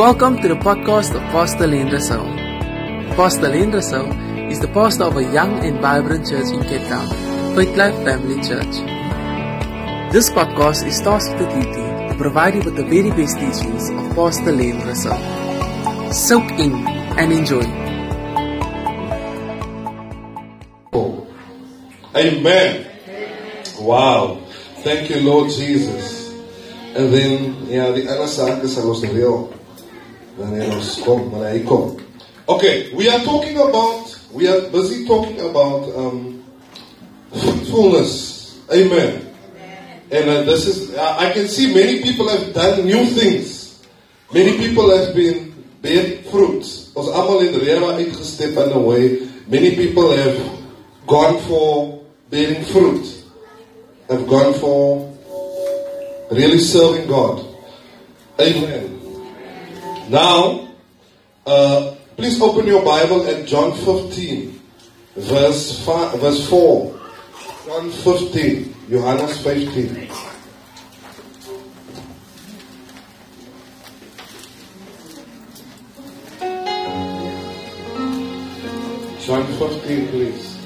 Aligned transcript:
Welcome 0.00 0.40
to 0.40 0.48
the 0.48 0.54
podcast 0.54 1.14
of 1.14 1.20
Pastor 1.30 1.66
Len 1.66 1.92
Russell. 1.92 2.24
Pastor 3.16 3.50
Len 3.50 3.70
Russell 3.70 4.10
is 4.50 4.58
the 4.58 4.68
pastor 4.68 5.04
of 5.04 5.18
a 5.18 5.22
young 5.22 5.62
and 5.62 5.78
vibrant 5.78 6.26
church 6.26 6.48
in 6.54 6.62
Cape 6.62 6.88
Town, 6.88 7.06
Faith 7.54 7.76
Life 7.76 7.94
Family 7.96 8.36
Church. 8.36 8.80
This 10.10 10.30
podcast 10.30 10.86
is 10.86 10.98
tasked 11.02 11.38
with 11.38 11.50
the 11.50 11.60
duty 11.60 12.08
to 12.08 12.14
provide 12.16 12.54
you 12.54 12.62
with 12.62 12.76
the 12.76 12.84
very 12.84 13.10
best 13.10 13.36
teachings 13.36 13.90
of 13.90 14.16
Pastor 14.16 14.52
Len 14.52 14.80
Russell. 14.86 15.20
Soak 16.14 16.48
in 16.52 16.72
and 17.20 17.30
enjoy. 17.30 17.68
Amen. 22.16 22.86
Wow. 23.78 24.40
Thank 24.80 25.10
you, 25.10 25.20
Lord 25.20 25.50
Jesus. 25.50 26.32
And 26.96 27.12
then, 27.12 27.68
ja, 27.68 27.92
die 27.92 28.08
ander 28.08 28.26
saak 28.26 28.64
is 28.64 28.78
reël. 28.80 28.96
Wanneer 28.96 29.10
ons 29.10 29.12
kom, 29.12 29.18
wanneer 29.18 29.18
hy 29.18 29.18
kom. 29.28 30.29
Okay, 32.48 32.92
we 32.94 33.08
are 33.08 33.20
talking 33.20 33.56
about, 33.56 34.18
we 34.32 34.48
are 34.48 34.68
busy 34.70 35.06
talking 35.06 35.38
about 35.40 35.84
um, 35.94 36.42
fruitfulness. 37.30 38.58
Amen. 38.72 39.26
And 40.10 40.28
uh, 40.28 40.42
this 40.42 40.66
is, 40.66 40.96
I 40.96 41.32
can 41.32 41.46
see 41.46 41.72
many 41.72 42.02
people 42.02 42.28
have 42.28 42.52
done 42.52 42.84
new 42.86 43.06
things. 43.06 43.84
Many 44.32 44.58
people 44.58 44.90
have 44.96 45.14
been 45.14 45.54
bear 45.82 46.22
fruit. 46.30 46.64
Ons 46.94 47.08
almal 47.14 47.40
het 47.44 47.56
reël 47.62 47.86
uitgestep 47.94 48.58
in 48.64 48.72
a 48.74 48.78
way. 48.78 49.28
Many 49.46 49.76
people 49.76 50.10
have 50.16 50.38
gone 51.06 51.38
for 51.46 52.02
bearing 52.30 52.64
fruit. 52.64 53.06
Have 54.08 54.26
gone 54.26 54.54
for 54.54 55.06
really 56.30 56.58
serving 56.58 57.06
God. 57.06 57.46
Amen. 58.40 58.99
Now, 60.10 60.66
uh, 61.46 61.94
please 62.16 62.42
open 62.42 62.66
your 62.66 62.84
Bible 62.84 63.28
at 63.28 63.46
John 63.46 63.70
15, 63.78 64.60
verse, 65.14 65.84
five, 65.84 66.18
verse 66.18 66.48
4. 66.50 67.00
John 67.66 67.92
15, 67.92 68.74
Johannes 68.90 69.40
15. 69.40 70.08
John 79.20 79.46
15, 79.46 80.08
please. 80.08 80.59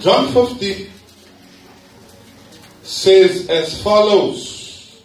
John 0.00 0.32
15 0.32 0.88
says 2.82 3.48
as 3.50 3.82
follows. 3.82 5.02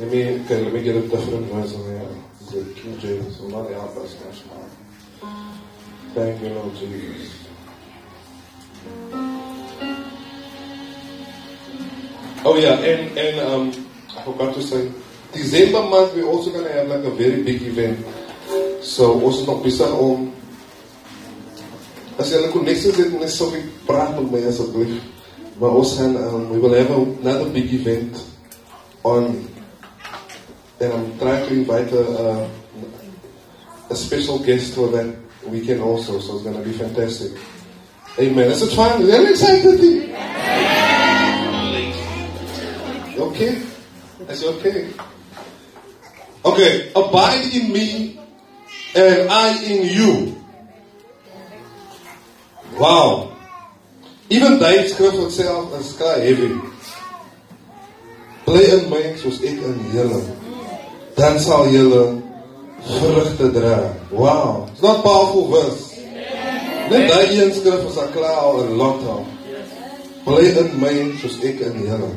Let 0.00 0.10
me, 0.10 0.40
okay, 0.44 0.62
let 0.62 0.72
me 0.72 0.82
get 0.82 0.96
a 0.96 1.02
different 1.02 1.46
version. 1.52 2.24
The 2.50 2.64
King 2.72 2.98
James 3.00 3.38
will 3.40 3.68
help 3.68 3.96
us. 3.98 4.16
Thank 6.14 6.40
you, 6.40 6.48
Lord 6.48 6.74
Jesus. 6.76 7.44
Oh 12.44 12.56
yeah, 12.56 12.78
and 12.80 13.18
and 13.18 13.40
um, 13.40 13.86
I 14.16 14.22
forgot 14.22 14.54
to 14.54 14.62
say, 14.62 14.90
December 15.32 15.82
month 15.82 16.14
we're 16.14 16.24
also 16.24 16.50
gonna 16.50 16.72
have 16.72 16.88
like 16.88 17.04
a 17.04 17.10
very 17.10 17.42
big 17.42 17.60
event. 17.60 18.06
So 18.80 19.28
is 19.28 19.44
nog 19.44 19.62
besig 19.62 19.92
om 19.92 20.32
as 22.18 22.30
jy 22.30 22.38
'n 22.42 22.50
connections 22.50 22.96
het 22.96 23.12
net 23.18 23.30
so 23.30 23.54
ek 23.54 23.64
praat 23.86 24.14
met 24.18 24.30
my 24.30 24.42
asseblief. 24.46 25.02
Maar 25.58 25.70
ons 25.74 25.94
gaan 25.94 26.16
um, 26.16 26.50
we 26.50 26.58
will 26.58 26.74
have 26.74 26.90
another 26.90 27.50
big 27.50 27.70
event 27.72 28.16
on 29.02 29.48
and 30.80 30.92
I'm 30.92 31.18
trying 31.18 31.46
to 31.48 31.54
invite 31.54 31.92
a, 31.92 32.46
a, 33.90 33.94
special 33.96 34.38
guest 34.38 34.74
for 34.74 34.88
that 34.90 35.06
weekend 35.50 35.80
also, 35.80 36.20
so 36.20 36.36
it's 36.36 36.44
gonna 36.44 36.62
be 36.62 36.72
fantastic. 36.72 37.32
Amen. 38.18 38.50
Is 38.50 38.62
it 38.62 38.72
fun? 38.74 39.02
Are 39.02 39.22
you 39.22 39.30
excited? 39.30 39.80
Okay? 43.18 43.62
Is 44.28 44.42
it 44.42 44.46
okay? 44.46 44.88
Okay, 46.44 46.92
abide 46.94 47.52
in 47.52 47.72
me 47.72 48.20
and 48.94 49.30
I 49.30 49.62
in 49.64 49.82
you. 49.88 50.38
Wow. 52.78 53.32
Even 54.30 54.58
Dave 54.58 54.90
skryf 54.90 55.12
homself 55.12 55.74
is 55.80 55.94
sky 55.94 56.18
heavy. 56.20 56.54
Bly 58.44 58.62
in 58.76 58.90
my 58.90 59.02
soos 59.20 59.40
ek 59.42 59.58
in 59.58 59.78
julle. 59.92 60.22
Dan 61.16 61.40
sal 61.40 61.66
julle 61.72 62.22
vrugte 62.86 63.52
dra. 63.52 63.94
Wow. 64.10 64.68
It's 64.72 64.82
not 64.82 65.02
powerful 65.02 65.48
verse. 65.48 65.96
Net 66.88 67.10
daai 67.10 67.36
een 67.36 67.52
skrif 67.52 67.84
is 67.88 67.98
al 67.98 68.12
klaar 68.14 68.40
al 68.46 68.62
'n 68.64 68.76
lot 68.78 69.02
al. 69.04 69.26
Bly 70.24 70.48
in 70.62 70.80
my 70.80 70.94
soos 71.20 71.38
ek 71.42 71.60
in 71.60 71.82
julle. 71.88 72.12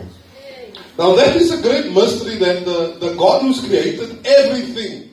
Now 0.98 1.16
that 1.16 1.36
is 1.36 1.52
a 1.52 1.62
great 1.62 1.92
mystery 1.92 2.36
that 2.38 2.66
the, 2.66 2.98
the 3.00 3.16
God 3.16 3.42
who's 3.42 3.62
created 3.66 4.20
everything 4.26 5.12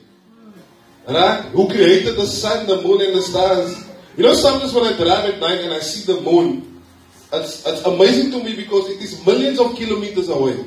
Right? 1.09 1.41
Who 1.53 1.67
created 1.67 2.17
the 2.17 2.27
sun, 2.27 2.67
the 2.67 2.81
moon, 2.83 3.01
and 3.01 3.15
the 3.15 3.21
stars? 3.23 3.88
You 4.19 4.25
know, 4.25 4.33
sometimes 4.33 4.73
when 4.73 4.83
I 4.83 4.97
drive 4.97 5.31
at 5.31 5.39
night 5.39 5.61
and 5.61 5.73
I 5.73 5.79
see 5.79 6.03
the 6.03 6.19
moon, 6.19 6.83
it's, 7.31 7.65
it's 7.65 7.85
amazing 7.85 8.31
to 8.31 8.43
me 8.43 8.53
because 8.53 8.89
it 8.89 9.01
is 9.01 9.25
millions 9.25 9.61
of 9.61 9.77
kilometers 9.77 10.27
away. 10.27 10.59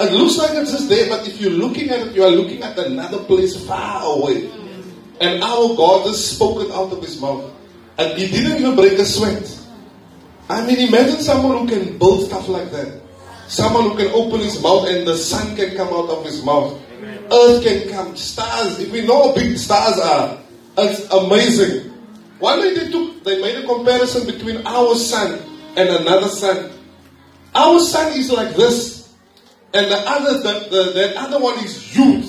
It 0.00 0.12
looks 0.12 0.36
like 0.36 0.50
it's 0.52 0.70
just 0.70 0.90
there, 0.90 1.08
but 1.08 1.26
if 1.26 1.40
you're 1.40 1.50
looking 1.50 1.88
at 1.88 2.08
it, 2.08 2.12
you 2.14 2.22
are 2.22 2.30
looking 2.30 2.62
at 2.62 2.78
another 2.78 3.24
place 3.24 3.56
far 3.64 4.04
away. 4.04 4.50
And 5.18 5.42
our 5.42 5.74
God 5.74 6.04
just 6.04 6.36
spoke 6.36 6.60
it 6.60 6.70
out 6.72 6.92
of 6.92 7.00
his 7.00 7.18
mouth. 7.18 7.50
And 7.96 8.18
he 8.18 8.28
didn't 8.28 8.58
even 8.58 8.76
break 8.76 8.98
a 8.98 9.06
sweat. 9.06 9.48
I 10.50 10.66
mean, 10.66 10.86
imagine 10.86 11.20
someone 11.20 11.66
who 11.66 11.66
can 11.66 11.96
build 11.96 12.26
stuff 12.26 12.48
like 12.48 12.70
that. 12.72 13.00
Someone 13.48 13.84
who 13.84 13.96
can 13.96 14.08
open 14.08 14.40
his 14.40 14.62
mouth 14.62 14.86
and 14.88 15.08
the 15.08 15.16
sun 15.16 15.56
can 15.56 15.74
come 15.74 15.88
out 15.88 16.10
of 16.10 16.22
his 16.22 16.44
mouth. 16.44 16.78
Earth 17.32 17.64
can 17.64 17.88
come. 17.88 18.14
Stars. 18.14 18.78
If 18.78 18.92
we 18.92 19.06
know 19.06 19.28
how 19.28 19.34
big 19.34 19.56
stars 19.56 19.98
are, 19.98 20.38
it's 20.76 21.10
amazing. 21.10 21.93
One 22.38 22.60
day 22.60 22.74
they 22.74 22.90
took, 22.90 23.24
they 23.24 23.40
made 23.40 23.64
a 23.64 23.66
comparison 23.66 24.26
between 24.26 24.66
our 24.66 24.94
sun 24.96 25.40
and 25.76 25.88
another 25.88 26.28
sun. 26.28 26.70
Our 27.54 27.78
sun 27.78 28.12
is 28.18 28.30
like 28.30 28.56
this, 28.56 29.14
and 29.72 29.90
the 29.90 29.96
other, 29.96 30.38
the, 30.38 30.68
the, 30.70 30.92
the 30.92 31.20
other 31.20 31.38
one 31.40 31.58
is 31.64 31.80
huge. 31.80 32.26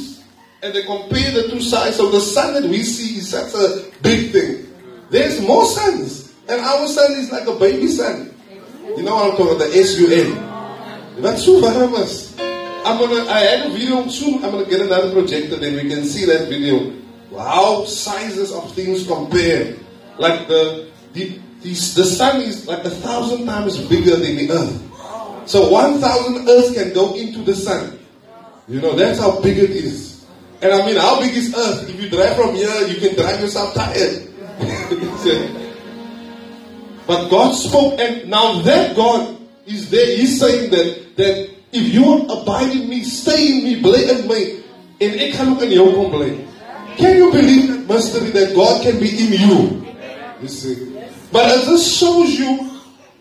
And 0.61 0.73
they 0.73 0.83
compare 0.83 1.31
the 1.31 1.49
two 1.49 1.61
sides. 1.61 1.97
So 1.97 2.09
the 2.09 2.19
sun 2.19 2.53
that 2.55 2.63
we 2.63 2.81
see 2.83 3.17
is 3.17 3.29
such 3.29 3.53
a 3.53 3.91
big 4.01 4.31
thing. 4.31 4.67
There's 5.09 5.39
more 5.41 5.65
suns, 5.65 6.33
and 6.47 6.59
our 6.59 6.87
sun 6.87 7.11
is 7.13 7.31
like 7.31 7.47
a 7.47 7.55
baby 7.55 7.87
sun. 7.87 8.33
You 8.97 9.03
know 9.03 9.15
what 9.15 9.31
I'm 9.31 9.37
talking 9.37 9.55
about? 9.55 9.69
The 9.69 9.77
S-U-N. 9.77 11.21
That's 11.21 11.45
so 11.45 11.61
famous. 11.61 12.37
I'm 12.39 12.99
gonna. 12.99 13.29
I 13.29 13.39
had 13.39 13.67
a 13.67 13.69
video 13.69 14.07
soon. 14.07 14.43
I'm 14.43 14.51
gonna 14.51 14.65
get 14.65 14.81
another 14.81 15.11
projector, 15.11 15.57
then 15.57 15.75
we 15.75 15.89
can 15.89 16.03
see 16.03 16.25
that 16.25 16.49
video. 16.49 16.93
How 17.35 17.85
sizes 17.85 18.51
of 18.51 18.73
things 18.73 19.05
compare. 19.07 19.75
Like 20.17 20.47
the 20.47 20.89
the 21.13 21.39
the, 21.61 21.69
the 21.69 22.05
sun 22.05 22.41
is 22.41 22.67
like 22.67 22.85
a 22.85 22.89
thousand 22.89 23.45
times 23.45 23.77
bigger 23.87 24.15
than 24.15 24.35
the 24.35 24.51
earth. 24.51 25.49
So 25.49 25.69
one 25.69 25.99
thousand 25.99 26.47
earths 26.47 26.73
can 26.73 26.93
go 26.93 27.15
into 27.15 27.39
the 27.39 27.55
sun. 27.55 27.99
You 28.67 28.81
know 28.81 28.95
that's 28.95 29.19
how 29.19 29.41
big 29.41 29.57
it 29.57 29.71
is. 29.71 30.25
And 30.61 30.73
I 30.73 30.85
mean, 30.85 30.95
how 30.95 31.19
big 31.19 31.35
is 31.35 31.53
Earth? 31.55 31.89
If 31.89 32.01
you 32.01 32.09
drive 32.09 32.35
from 32.35 32.55
here, 32.55 32.87
you 32.87 32.99
can 32.99 33.15
drive 33.15 33.39
yourself 33.39 33.75
tired. 33.75 34.27
but 37.05 37.29
God 37.29 37.51
spoke, 37.51 37.99
and 37.99 38.27
now 38.29 38.61
that 38.61 38.95
God 38.95 39.37
is 39.67 39.91
there, 39.91 40.17
He's 40.17 40.39
saying 40.39 40.71
that 40.71 41.15
that 41.17 41.49
if 41.71 41.93
you 41.93 42.25
abide 42.27 42.71
in 42.71 42.89
me, 42.89 43.03
stay 43.03 43.51
in 43.51 43.63
me, 43.63 43.79
bly 43.81 43.99
in 44.09 44.25
en 44.97 45.19
ek 45.19 45.33
gaan 45.35 45.53
ook 45.53 45.61
in 45.61 45.71
jou 45.71 45.93
kom 45.93 46.09
bly. 46.09 46.39
Can 46.97 47.17
you 47.17 47.31
believe 47.31 47.67
that 47.67 47.85
mystery 47.85 48.31
that 48.31 48.55
God 48.55 48.81
can 48.81 48.97
be 48.99 49.09
in 49.11 49.33
you? 49.33 49.84
You 50.45 50.49
see. 50.49 50.93
But 51.31 51.49
just 51.65 51.97
shows 51.97 52.37
you 52.37 52.69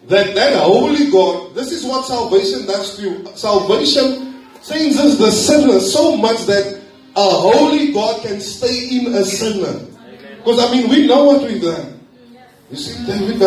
that 0.08 0.34
that 0.34 0.62
holy 0.62 1.10
God, 1.10 1.54
this 1.54 1.72
is 1.72 1.82
what 1.82 2.04
salvation 2.04 2.66
does 2.66 2.96
to 2.96 3.02
you. 3.02 3.26
Salvation 3.34 4.44
changes 4.62 5.16
the 5.16 5.30
sinner 5.32 5.80
so 5.80 6.18
much 6.18 6.44
that 6.44 6.82
a 7.16 7.24
holy 7.24 7.94
God 7.94 8.20
can 8.20 8.42
stay 8.42 8.90
in 8.92 9.14
a 9.14 9.24
sinner. 9.24 9.86
Because 10.36 10.60
I 10.60 10.70
mean, 10.70 10.90
we 10.90 11.06
know 11.06 11.24
what 11.24 11.48
we've 11.48 11.62
done. 11.62 11.98
You 12.70 12.76
see, 12.76 13.06
David 13.06 13.40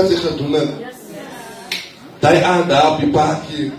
die 2.20 3.10
paadjie 3.14 3.72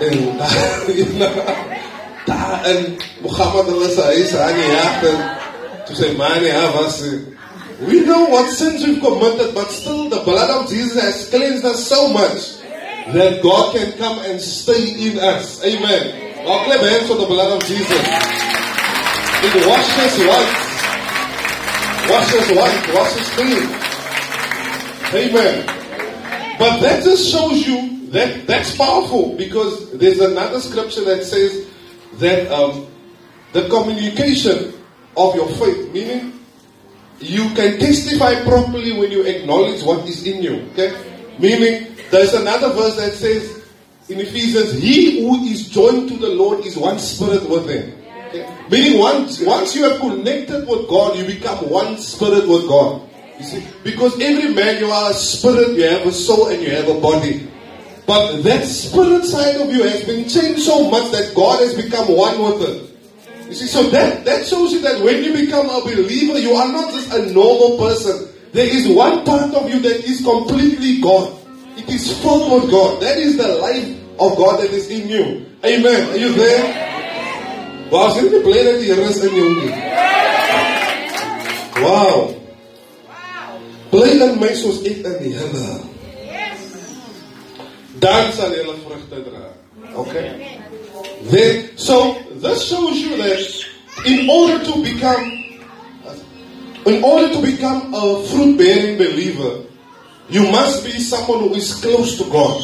en 0.00 0.36
daar, 0.36 1.54
daar 2.26 2.66
in 2.66 2.98
Mohammed 3.22 3.70
hulle 3.70 3.90
se 3.94 4.02
huis 4.02 4.34
aan 4.34 4.54
die 4.58 4.70
jag 4.74 5.06
en 5.06 5.22
To 5.86 5.94
say, 5.94 6.16
man, 6.16 6.42
I 6.42 6.72
was. 6.74 7.04
We 7.80 8.04
know 8.04 8.26
what 8.26 8.50
sins 8.50 8.84
we've 8.84 9.00
committed, 9.00 9.54
but 9.54 9.70
still 9.70 10.08
the 10.08 10.22
blood 10.22 10.50
of 10.50 10.70
Jesus 10.70 11.00
has 11.02 11.28
cleansed 11.28 11.64
us 11.64 11.86
so 11.86 12.12
much 12.12 12.60
that 13.12 13.42
God 13.42 13.74
can 13.74 13.92
come 13.98 14.18
and 14.20 14.40
stay 14.40 15.10
in 15.10 15.18
us. 15.18 15.62
Amen. 15.64 16.46
I'll 16.46 16.64
clap 16.64 16.80
hands 16.80 17.08
for 17.08 17.16
the 17.16 17.26
blood 17.26 17.56
of 17.56 17.66
Jesus. 17.66 17.90
It 17.90 19.66
washes 19.66 20.18
white. 20.24 20.64
Washes 22.08 22.48
white. 22.56 22.94
Washes 22.94 23.28
clean. 23.30 23.66
Amen. 25.12 25.66
But 26.58 26.80
that 26.80 27.02
just 27.02 27.30
shows 27.30 27.66
you 27.66 28.06
that 28.10 28.46
that's 28.46 28.76
powerful 28.76 29.36
because 29.36 29.92
there's 29.98 30.20
another 30.20 30.60
scripture 30.60 31.04
that 31.04 31.24
says 31.24 31.66
that 32.14 32.50
um, 32.52 32.86
the 33.52 33.68
communication 33.68 34.72
of 35.16 35.34
your 35.34 35.48
faith, 35.48 35.92
meaning 35.92 36.33
you 37.20 37.48
can 37.54 37.78
testify 37.78 38.42
properly 38.44 38.92
when 38.92 39.10
you 39.10 39.22
acknowledge 39.22 39.82
what 39.82 40.08
is 40.08 40.26
in 40.26 40.42
you. 40.42 40.68
Okay? 40.72 40.92
Meaning, 41.38 41.96
there's 42.10 42.34
another 42.34 42.72
verse 42.74 42.96
that 42.96 43.12
says 43.12 43.64
in 44.08 44.20
Ephesians, 44.20 44.72
He 44.74 45.22
who 45.22 45.44
is 45.44 45.68
joined 45.68 46.08
to 46.10 46.16
the 46.16 46.28
Lord 46.28 46.64
is 46.66 46.76
one 46.76 46.98
spirit 46.98 47.48
with 47.48 47.68
Him. 47.68 47.92
Okay? 48.28 48.66
Meaning, 48.70 48.98
once, 48.98 49.40
once 49.40 49.74
you 49.74 49.84
have 49.84 50.00
connected 50.00 50.68
with 50.68 50.88
God, 50.88 51.16
you 51.16 51.24
become 51.24 51.70
one 51.70 51.98
spirit 51.98 52.48
with 52.48 52.68
God. 52.68 53.08
You 53.38 53.44
see? 53.44 53.66
Because 53.82 54.20
every 54.20 54.54
man, 54.54 54.78
you 54.78 54.90
are 54.90 55.10
a 55.10 55.14
spirit, 55.14 55.76
you 55.76 55.84
have 55.84 56.06
a 56.06 56.12
soul, 56.12 56.48
and 56.48 56.62
you 56.62 56.70
have 56.70 56.88
a 56.88 57.00
body. 57.00 57.50
But 58.06 58.42
that 58.42 58.64
spirit 58.66 59.24
side 59.24 59.56
of 59.56 59.72
you 59.72 59.82
has 59.82 60.04
been 60.04 60.28
changed 60.28 60.60
so 60.62 60.90
much 60.90 61.10
that 61.12 61.32
God 61.34 61.60
has 61.60 61.74
become 61.74 62.14
one 62.14 62.42
with 62.42 62.68
it. 62.68 62.93
You 63.48 63.54
see, 63.54 63.66
so 63.66 63.90
that, 63.90 64.24
that 64.24 64.46
shows 64.46 64.72
you 64.72 64.80
that 64.80 65.02
when 65.02 65.22
you 65.22 65.32
become 65.32 65.68
a 65.68 65.80
believer, 65.82 66.38
you 66.38 66.52
are 66.54 66.68
not 66.72 66.92
just 66.92 67.12
a 67.12 67.32
normal 67.32 67.78
person. 67.78 68.28
There 68.52 68.66
is 68.66 68.88
one 68.88 69.24
part 69.24 69.52
of 69.54 69.68
you 69.68 69.80
that 69.80 70.04
is 70.04 70.22
completely 70.22 71.00
God. 71.00 71.36
It 71.76 71.88
is 71.88 72.18
full 72.22 72.54
with 72.60 72.70
God. 72.70 73.02
That 73.02 73.18
is 73.18 73.36
the 73.36 73.48
life 73.48 73.88
of 74.18 74.38
God 74.38 74.60
that 74.60 74.70
is 74.70 74.88
in 74.90 75.08
you. 75.08 75.46
Amen. 75.64 76.10
Are 76.10 76.16
you 76.16 76.32
there? 76.34 76.94
Wow, 77.90 78.10
sien 78.14 78.30
jy 78.32 78.40
bly 78.42 78.62
dat 78.64 78.78
die 78.80 78.88
Here 78.90 79.04
is 79.06 79.18
in 79.22 79.34
nie? 79.34 79.70
Wow. 81.84 82.34
In 83.94 84.38
my 84.40 84.50
soos 84.58 84.80
ek 84.82 85.04
in 85.04 85.18
die 85.20 85.34
Here. 85.34 85.74
Dan 88.02 88.32
sal 88.34 88.54
jy 88.56 88.64
hulle 88.64 88.78
vrugte 88.86 89.20
dra. 89.28 89.44
Okay? 90.02 90.26
So 91.76 92.20
this 92.34 92.68
shows 92.68 92.96
you 92.98 93.16
that 93.16 93.64
in 94.06 94.28
order 94.28 94.64
to 94.64 94.82
become, 94.82 95.24
in 96.86 97.02
order 97.02 97.32
to 97.32 97.42
become 97.42 97.94
a 97.94 98.22
fruit-bearing 98.24 98.98
believer, 98.98 99.64
you 100.28 100.50
must 100.50 100.84
be 100.84 100.92
someone 100.92 101.40
who 101.40 101.54
is 101.54 101.74
close 101.80 102.18
to 102.18 102.24
God. 102.30 102.62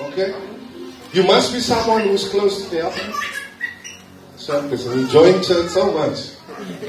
Okay? 0.00 0.34
You 1.12 1.24
must 1.24 1.52
be 1.52 1.60
someone 1.60 2.02
who 2.02 2.12
is 2.12 2.28
close 2.28 2.64
to 2.64 2.70
the 2.70 2.82
because 4.46 4.86
enjoying 4.86 5.42
church 5.42 5.68
so 5.68 5.92
much. 5.92 6.32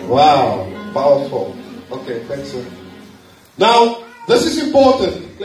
Wow, 0.07 0.67
powerful. 0.93 1.55
Okay, 1.91 2.23
thanks, 2.25 2.51
sir. 2.51 2.65
Now, 3.57 4.03
this 4.27 4.45
is 4.45 4.57
important. 4.63 5.39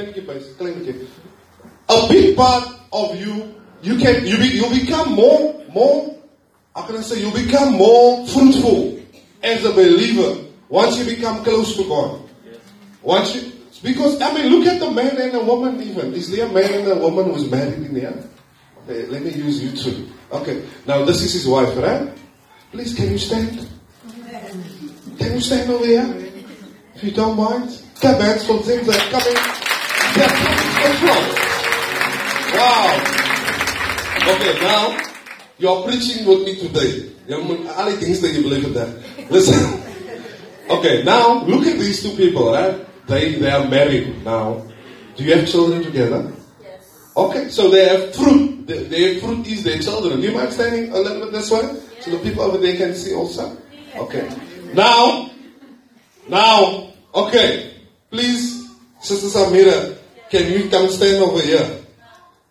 A 1.89 2.09
big 2.09 2.37
part 2.37 2.69
of 2.93 3.17
you 3.17 3.56
you 3.83 3.99
can 3.99 4.27
you 4.27 4.37
be, 4.39 4.49
you 4.49 4.69
become 4.71 5.13
more 5.13 5.65
more 5.73 6.17
how 6.75 6.83
can 6.87 6.97
I 6.97 7.01
say 7.01 7.21
you 7.21 7.33
become 7.33 7.75
more 7.75 8.27
fruitful 8.29 9.01
as 9.43 9.65
a 9.65 9.73
believer 9.73 10.45
once 10.69 10.99
you 10.99 11.05
become 11.05 11.45
close 11.45 11.77
to 11.77 11.85
God. 11.89 12.23
Once 13.03 13.35
you 13.35 13.53
because 13.83 14.21
I 14.21 14.33
mean 14.35 14.51
look 14.51 14.67
at 14.67 14.81
the 14.81 14.91
man 14.91 15.17
and 15.21 15.33
the 15.33 15.45
woman 15.45 15.83
even. 15.83 16.13
Is 16.15 16.31
there 16.31 16.47
a 16.47 16.53
man 16.53 16.73
and 16.75 16.89
a 16.89 16.97
woman 16.97 17.33
who's 17.33 17.51
married 17.51 17.75
in 17.75 17.95
here? 17.95 18.25
Okay, 18.85 19.07
let 19.07 19.23
me 19.23 19.31
use 19.31 19.63
you 19.63 19.71
too. 19.77 20.09
Okay. 20.33 20.65
Now 20.87 21.05
this 21.05 21.23
is 21.23 21.33
his 21.33 21.47
wife, 21.47 21.77
right? 21.77 22.11
Please 22.73 22.95
can 22.95 23.11
you 23.11 23.19
stand? 23.19 23.69
Can 25.19 25.35
you 25.35 25.41
stand 25.41 25.71
over 25.71 25.85
here? 25.85 26.31
If 26.95 27.05
you 27.05 27.11
don't 27.13 27.37
mind. 27.37 27.83
Clap 27.97 28.21
hands 28.21 28.47
for 28.47 28.59
things 28.63 28.87
that 28.87 29.01
are 29.01 29.11
coming. 29.11 29.35
They're 30.15 30.29
coming 30.29 30.67
Wow. 30.87 31.26
Okay, 34.27 34.59
now 34.61 34.99
you're 35.59 35.85
preaching 35.85 36.27
with 36.27 36.43
me 36.43 36.57
today. 36.59 37.13
The 37.29 37.97
things 38.01 38.21
that 38.21 38.33
you 38.33 38.43
believe 38.43 38.65
in 38.65 38.75
that. 38.75 39.31
Listen. 39.31 39.83
Okay, 40.69 41.05
now 41.05 41.45
look 41.45 41.65
at 41.65 41.79
these 41.79 42.03
two 42.03 42.17
people, 42.17 42.51
right? 42.51 42.75
They 43.07 43.39
they 43.39 43.49
are 43.49 43.69
married 43.69 44.25
now. 44.25 44.67
Do 45.15 45.23
you 45.23 45.33
have 45.37 45.47
children 45.47 45.85
together? 45.85 46.33
Yes. 46.61 47.13
Okay, 47.17 47.49
so 47.51 47.71
they 47.71 47.87
have 47.87 48.13
fruit. 48.17 48.67
Their, 48.67 48.83
their 48.83 49.21
fruit 49.21 49.47
is 49.47 49.63
their 49.63 49.79
children. 49.79 50.21
Do 50.21 50.27
you 50.27 50.35
mind 50.35 50.53
standing 50.53 50.91
a 50.91 50.99
little 50.99 51.23
bit 51.23 51.33
this 51.39 51.53
way? 51.53 51.71
So 52.01 52.11
the 52.11 52.19
people 52.19 52.43
over 52.43 52.59
there 52.59 52.75
can 52.77 52.97
see 52.97 53.15
also? 53.15 53.57
Okay. 53.95 54.29
Now, 54.75 55.31
now, 56.27 56.91
okay. 57.15 57.79
Please, 58.11 58.67
Sister 58.99 59.39
Samira, 59.39 59.97
can 60.31 60.51
you 60.51 60.69
come 60.69 60.91
stand 60.91 61.23
over 61.23 61.41
here? 61.43 61.79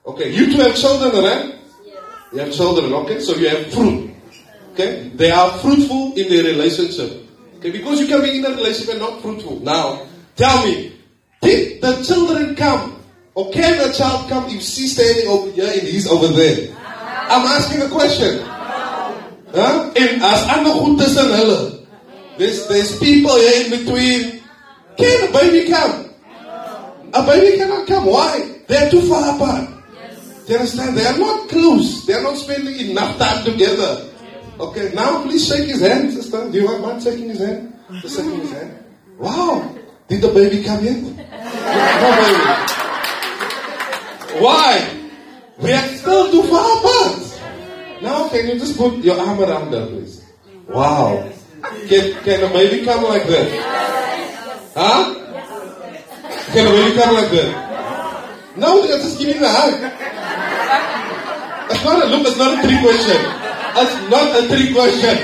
Okay, 0.08 0.32
you 0.32 0.56
two 0.56 0.62
have 0.64 0.76
children, 0.76 1.22
right? 1.22 1.56
You 2.36 2.42
have 2.42 2.52
children, 2.52 2.92
okay? 2.92 3.22
So 3.22 3.34
you 3.36 3.48
have 3.48 3.72
fruit. 3.72 4.12
Okay? 4.74 5.08
They 5.16 5.32
are 5.32 5.58
fruitful 5.60 6.20
in 6.20 6.28
their 6.28 6.44
relationship. 6.44 7.24
Okay? 7.56 7.72
Because 7.72 8.02
you 8.02 8.08
can 8.08 8.22
be 8.22 8.40
in 8.40 8.46
a 8.46 8.50
relationship 8.50 8.96
and 8.96 9.00
not 9.00 9.22
fruitful. 9.22 9.62
Now, 9.62 10.06
tell 10.36 10.66
me, 10.66 11.00
did 11.42 11.82
the 11.82 12.04
children 12.04 12.54
come? 12.58 13.02
Or 13.36 13.54
can 13.54 13.80
a 13.90 13.94
child 13.94 14.28
come 14.28 14.50
if 14.50 14.62
she's 14.62 14.92
standing 14.96 15.28
over 15.30 15.50
here 15.52 15.72
and 15.80 15.88
he's 15.88 16.12
over 16.12 16.28
there? 16.28 16.76
I'm 16.76 17.48
asking 17.48 17.84
a 17.84 17.90
question. 17.90 18.44
Huh? 18.44 19.94
As. 19.96 20.46
There's, 22.38 22.68
there's 22.68 23.00
people 23.00 23.34
here 23.38 23.64
in 23.64 23.72
between. 23.72 24.44
Can 24.98 25.30
a 25.30 25.32
baby 25.32 25.72
come? 25.72 26.10
A 27.14 27.26
baby 27.26 27.56
cannot 27.56 27.88
come. 27.88 28.06
Why? 28.08 28.60
They're 28.68 28.92
too 28.92 29.08
far 29.08 29.36
apart. 29.36 29.75
You 30.48 30.56
understand? 30.58 30.98
They 30.98 31.06
are 31.06 31.18
not 31.18 31.50
close. 31.50 32.06
They 32.06 32.14
are 32.14 32.22
not 32.22 32.38
spending 32.38 32.92
enough 32.92 33.18
time 33.18 33.44
together. 33.44 34.10
Okay, 34.60 34.92
now 34.94 35.24
please 35.24 35.48
shake 35.48 35.68
his 35.68 35.82
hand, 35.82 36.14
sister. 36.14 36.50
Do 36.52 36.58
you 36.60 36.66
want 36.66 36.82
mind 36.82 37.04
shaking 37.04 37.30
his 37.30 37.40
hand? 37.40 37.74
Just 38.02 38.18
shaking 38.18 38.40
his 38.40 38.52
hand. 38.52 38.86
Wow. 39.18 39.76
Did 40.08 40.22
the 40.22 40.30
baby 40.30 40.64
come 40.64 40.84
yet? 40.86 41.02
No 41.96 42.10
baby. 42.22 42.46
Why? 44.44 44.70
We 45.58 45.72
are 45.72 45.88
still 45.98 46.32
too 46.32 46.44
far 46.44 46.78
apart. 46.78 47.18
Now 48.04 48.30
can 48.30 48.48
you 48.48 48.60
just 48.60 48.78
put 48.78 48.98
your 48.98 49.18
arm 49.20 49.40
around 49.40 49.72
her, 49.74 49.88
please? 49.88 50.24
Wow. 50.68 51.32
Can, 51.88 52.14
can 52.24 52.44
a 52.44 52.50
baby 52.54 52.86
come 52.86 53.04
like 53.04 53.26
that? 53.26 53.50
Huh? 54.76 55.16
Can 56.54 56.68
a 56.68 56.70
baby 56.70 56.96
come 56.98 57.16
like 57.16 57.32
that? 57.32 57.66
No, 58.58 58.86
just 58.88 59.18
give 59.18 59.36
me 59.40 59.44
a 59.44 59.50
hug. 59.50 60.25
Not 61.86 62.02
a 62.02 62.08
look, 62.08 62.26
it's 62.26 62.38
not 62.38 62.58
a 62.58 62.62
trick 62.66 62.82
question. 62.82 63.22
It's 63.78 63.96
not 64.10 64.26
a 64.34 64.48
trick 64.50 64.74
question. 64.74 65.16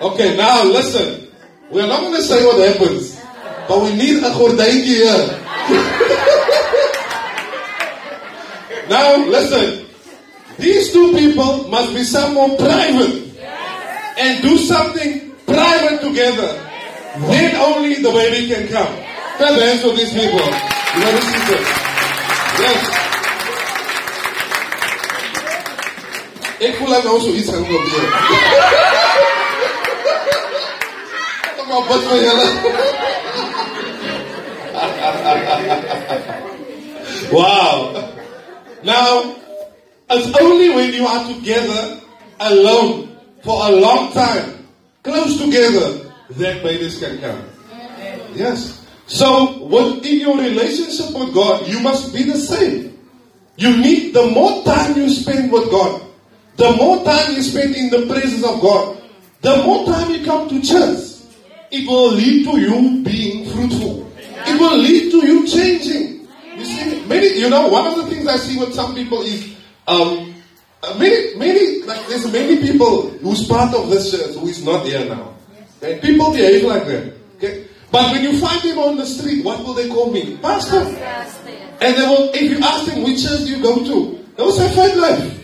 Okay, 0.00 0.36
now 0.36 0.64
listen. 0.64 1.28
We're 1.70 1.86
not 1.86 2.00
going 2.00 2.16
to 2.16 2.22
say 2.22 2.42
what 2.46 2.56
happens, 2.66 3.20
but 3.68 3.82
we 3.82 3.92
need 3.94 4.22
a 4.24 4.30
gordijntje 4.32 4.84
here. 4.84 5.28
now 8.88 9.16
listen. 9.26 9.84
These 10.56 10.92
two 10.94 11.12
people 11.12 11.68
must 11.68 11.92
be 11.92 12.02
somewhere 12.02 12.56
private 12.56 13.28
and 14.18 14.42
do 14.42 14.56
something 14.56 15.32
private 15.44 16.00
together. 16.00 16.64
Then 17.28 17.56
only 17.56 17.96
the 17.96 18.10
baby 18.10 18.48
can 18.48 18.68
come. 18.68 18.94
Clap 19.36 19.60
hands 19.60 19.82
for 19.82 19.92
these 19.92 20.14
people. 20.14 20.40
You 20.40 21.00
know, 21.04 21.12
this 21.12 21.28
is 21.28 21.48
it. 21.50 21.60
Yes. 22.58 23.07
Ek 26.58 26.74
voel 26.74 26.94
ek 26.96 27.04
nou 27.06 27.18
so 27.22 27.30
iets 27.38 27.50
gaan 27.54 27.62
gebeur. 27.62 28.06
Kom 31.54 31.70
op, 31.70 31.84
wat 31.86 32.02
vir 32.08 32.18
julle. 32.24 32.46
wow. 37.30 37.94
Now, 38.82 39.36
it's 40.10 40.34
only 40.40 40.70
when 40.74 40.92
you 40.92 41.06
are 41.06 41.26
together 41.30 42.00
alone 42.40 43.16
for 43.44 43.62
a 43.68 43.70
long 43.70 44.12
time, 44.12 44.66
close 45.02 45.38
together, 45.38 46.10
that 46.42 46.62
babies 46.62 46.98
can 46.98 47.20
come. 47.22 47.42
Yes. 48.34 48.84
So, 49.06 49.62
what 49.70 50.04
in 50.04 50.20
your 50.20 50.36
relationship 50.36 51.14
with 51.14 51.32
God, 51.32 51.68
you 51.68 51.78
must 51.80 52.12
be 52.12 52.24
the 52.24 52.36
same. 52.36 52.98
You 53.56 53.76
need 53.76 54.12
the 54.12 54.26
more 54.26 54.64
time 54.64 54.96
you 54.96 55.08
spend 55.08 55.50
with 55.50 55.70
God, 55.70 56.02
the 56.58 56.74
more 56.76 57.04
time 57.04 57.34
you 57.34 57.42
spend 57.42 57.74
in 57.76 57.88
the 57.88 58.06
presence 58.12 58.42
of 58.42 58.60
God, 58.60 59.00
the 59.42 59.62
more 59.62 59.86
time 59.86 60.10
you 60.10 60.24
come 60.24 60.48
to 60.48 60.60
church, 60.60 61.22
it 61.70 61.86
will 61.86 62.10
lead 62.10 62.44
to 62.44 62.58
you 62.58 63.04
being 63.04 63.48
fruitful. 63.50 64.10
It 64.18 64.60
will 64.60 64.76
lead 64.76 65.10
to 65.12 65.24
you 65.24 65.46
changing. 65.46 66.26
You 66.56 66.64
see, 66.64 67.06
many, 67.06 67.38
you 67.38 67.48
know, 67.48 67.68
one 67.68 67.86
of 67.86 67.96
the 67.96 68.06
things 68.10 68.26
I 68.26 68.36
see 68.36 68.58
with 68.58 68.74
some 68.74 68.94
people 68.96 69.22
is, 69.22 69.54
um, 69.86 70.34
uh, 70.82 70.98
many, 70.98 71.36
many, 71.36 71.82
like 71.82 72.04
there's 72.08 72.30
many 72.32 72.60
people 72.60 73.10
who's 73.22 73.46
part 73.46 73.72
of 73.74 73.88
this 73.90 74.10
church 74.10 74.34
who 74.34 74.48
is 74.48 74.64
not 74.64 74.84
here 74.84 75.04
now. 75.08 75.34
Okay? 75.80 76.00
People 76.00 76.32
behave 76.32 76.64
like 76.64 76.86
that. 76.86 77.14
Okay? 77.36 77.68
But 77.92 78.10
when 78.10 78.22
you 78.24 78.38
find 78.40 78.60
them 78.62 78.78
on 78.78 78.96
the 78.96 79.06
street, 79.06 79.44
what 79.44 79.60
will 79.64 79.74
they 79.74 79.88
call 79.88 80.10
me? 80.10 80.36
Pastor. 80.38 80.82
And 81.80 81.96
they 81.96 82.02
will, 82.02 82.30
if 82.34 82.50
you 82.50 82.58
ask 82.58 82.86
them 82.86 83.04
which 83.04 83.22
church 83.22 83.46
do 83.46 83.56
you 83.56 83.62
go 83.62 83.76
to, 83.84 84.26
they 84.36 84.42
will 84.42 84.52
say 84.52 84.68
Faith 84.74 84.96
Life. 84.96 85.37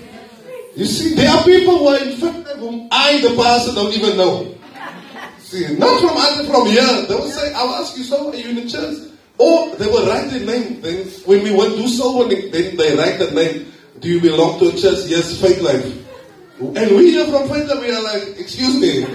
You 0.77 0.87
see, 0.87 1.15
there 1.15 1.31
are 1.31 1.45
people 1.45 1.79
who 1.79 1.89
are 1.89 2.03
infected 2.03 2.57
whom 2.59 2.89
I, 2.91 3.21
the 3.21 3.35
pastor, 3.37 3.75
don't 3.75 3.93
even 3.93 4.17
know. 4.17 4.55
See, 5.39 5.77
not 5.77 6.01
from 6.01 6.47
from 6.47 6.67
here. 6.67 7.07
They 7.07 7.15
will 7.15 7.31
say, 7.31 7.53
I'll 7.55 7.75
ask 7.77 7.97
you, 7.97 8.03
so 8.05 8.31
are 8.31 8.35
you 8.35 8.51
in 8.51 8.57
the 8.57 8.69
church? 8.69 8.99
Or 9.39 9.75
they 9.77 9.87
will 9.87 10.07
write 10.07 10.31
the 10.31 10.41
name. 10.41 10.81
Then 10.81 11.07
when 11.27 11.43
we 11.43 11.53
went 11.55 11.75
to 11.77 11.89
soul 11.89 12.19
winning, 12.19 12.51
then 12.51 12.77
they 12.77 12.97
write 12.97 13.19
the 13.19 13.31
name. 13.31 13.73
Do 14.01 14.09
you 14.09 14.21
belong 14.21 14.59
to 14.61 14.69
a 14.69 14.73
church? 14.73 15.07
Yes, 15.07 15.41
Faith 15.41 15.61
Life. 15.61 15.87
And 16.59 16.97
we 16.97 17.13
here 17.13 17.27
from 17.27 17.49
Faith 17.49 17.69
Life, 17.69 17.81
we 17.81 17.95
are 17.95 18.03
like, 18.03 18.39
excuse 18.39 18.75
me. 18.81 19.07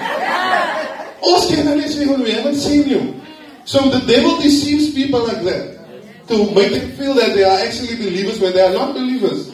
Ken 1.49 1.65
hulle 1.65 1.87
sê 1.89 2.23
we 2.23 2.31
haven't 2.31 2.55
seen 2.55 2.87
you. 2.87 3.21
So 3.65 3.89
the 3.89 3.99
devil 4.05 4.39
deceives 4.39 4.93
people 4.93 5.25
like 5.25 5.43
that 5.43 6.27
to 6.27 6.51
make 6.53 6.71
them 6.71 6.91
feel 6.91 7.13
that 7.15 7.33
they 7.33 7.43
are 7.43 7.59
actually 7.59 7.95
believers 7.97 8.39
when 8.39 8.53
they 8.53 8.61
are 8.61 8.73
not 8.73 8.93
believers. 8.93 9.51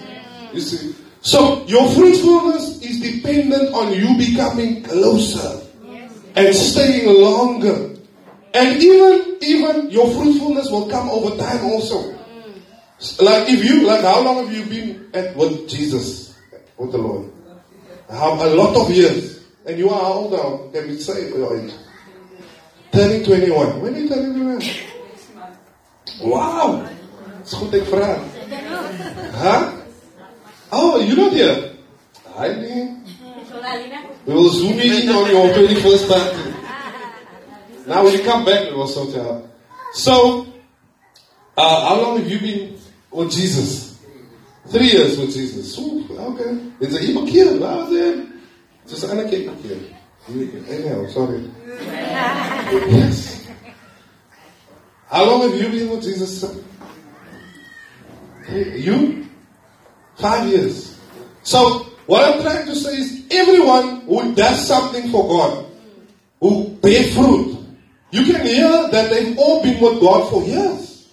You 0.54 0.62
see. 0.62 0.96
So 1.26 1.66
your 1.66 1.90
fruitfulness 1.90 2.86
is 2.86 3.02
dependent 3.02 3.74
on 3.74 3.92
you 3.92 4.14
becoming 4.16 4.84
closer 4.84 5.60
and 6.38 6.54
staying 6.54 7.10
longer. 7.10 7.98
And 8.54 8.78
even 8.78 9.38
even 9.42 9.90
your 9.90 10.06
fruitfulness 10.14 10.70
will 10.70 10.86
come 10.88 11.10
over 11.10 11.36
time 11.36 11.66
also. 11.66 12.14
Like 13.20 13.50
if 13.50 13.66
you 13.66 13.88
like 13.90 14.06
how 14.06 14.22
long 14.22 14.46
have 14.46 14.54
you 14.54 14.70
been 14.70 15.10
at 15.18 15.36
with 15.36 15.68
Jesus? 15.68 16.38
With 16.78 16.92
the 16.92 17.00
Lord? 17.02 17.34
How 18.08 18.38
a 18.38 18.54
lot 18.54 18.78
of 18.78 18.94
years. 18.94 19.42
And 19.66 19.80
you 19.80 19.90
are 19.90 19.98
how 20.00 20.14
old 20.14 20.32
now? 20.32 20.70
Can 20.70 20.90
we 20.90 21.00
say 21.02 21.34
your 21.34 21.58
age? 21.58 21.74
Turning 22.94 23.26
21. 23.26 23.82
When 23.82 23.96
are 23.96 23.98
you 23.98 24.08
turning 24.08 24.62
21? 24.62 24.62
Wow! 26.22 26.86
Goed 27.50 27.74
ek 27.74 27.90
vra. 27.90 28.14
Huh? 29.34 29.75
Oh, 30.78 31.00
you're 31.00 31.16
not 31.16 31.32
here. 31.32 31.72
Hi, 32.36 32.50
Lee. 32.50 32.98
We 34.26 34.34
will 34.34 34.50
zoom 34.50 34.78
in 34.78 35.08
on 35.08 35.32
your 35.32 35.48
21st 35.54 36.10
birthday. 36.10 36.54
Now, 37.88 38.04
when 38.04 38.12
you 38.12 38.24
come 38.24 38.44
back, 38.44 38.70
we 38.70 38.76
will 38.76 38.88
sort 38.88 39.16
out. 39.16 39.48
So, 39.94 40.46
uh, 41.56 41.88
how 41.88 42.02
long 42.02 42.18
have 42.20 42.30
you 42.30 42.40
been 42.40 42.78
with 43.10 43.32
Jesus? 43.32 44.04
Three 44.68 44.88
years 44.92 45.18
with 45.18 45.32
Jesus. 45.34 45.80
Ooh, 45.80 46.06
okay. 46.12 46.60
Is 46.82 46.94
it 46.94 47.10
even 47.10 47.26
kid? 47.26 47.62
How 47.62 47.78
was 47.78 47.94
it? 47.94 48.28
Just 48.86 49.06
an 49.06 49.30
kid. 49.30 49.48
Anyhow, 50.68 51.08
sorry. 51.08 51.50
Yes. 52.92 53.48
How 55.08 55.24
long 55.24 55.50
have 55.50 55.58
you 55.58 55.70
been 55.70 55.90
with 55.90 56.04
Jesus? 56.04 56.44
You? 58.50 59.25
Five 60.18 60.48
years. 60.48 61.00
So, 61.44 61.88
what 62.06 62.24
I'm 62.24 62.42
trying 62.42 62.66
to 62.68 62.76
say 62.76 62.98
is 62.98 63.26
everyone 63.32 64.02
who 64.02 64.34
does 64.36 64.68
something 64.68 65.10
for 65.12 65.28
God, 65.28 65.66
who 66.40 66.70
bear 66.82 67.04
fruit, 67.14 67.58
you 68.12 68.24
can 68.32 68.46
hear 68.46 68.88
that 68.92 69.10
they've 69.10 69.38
all 69.38 69.62
been 69.64 69.80
with 69.82 70.00
God 70.00 70.30
for 70.30 70.44
years. 70.44 71.10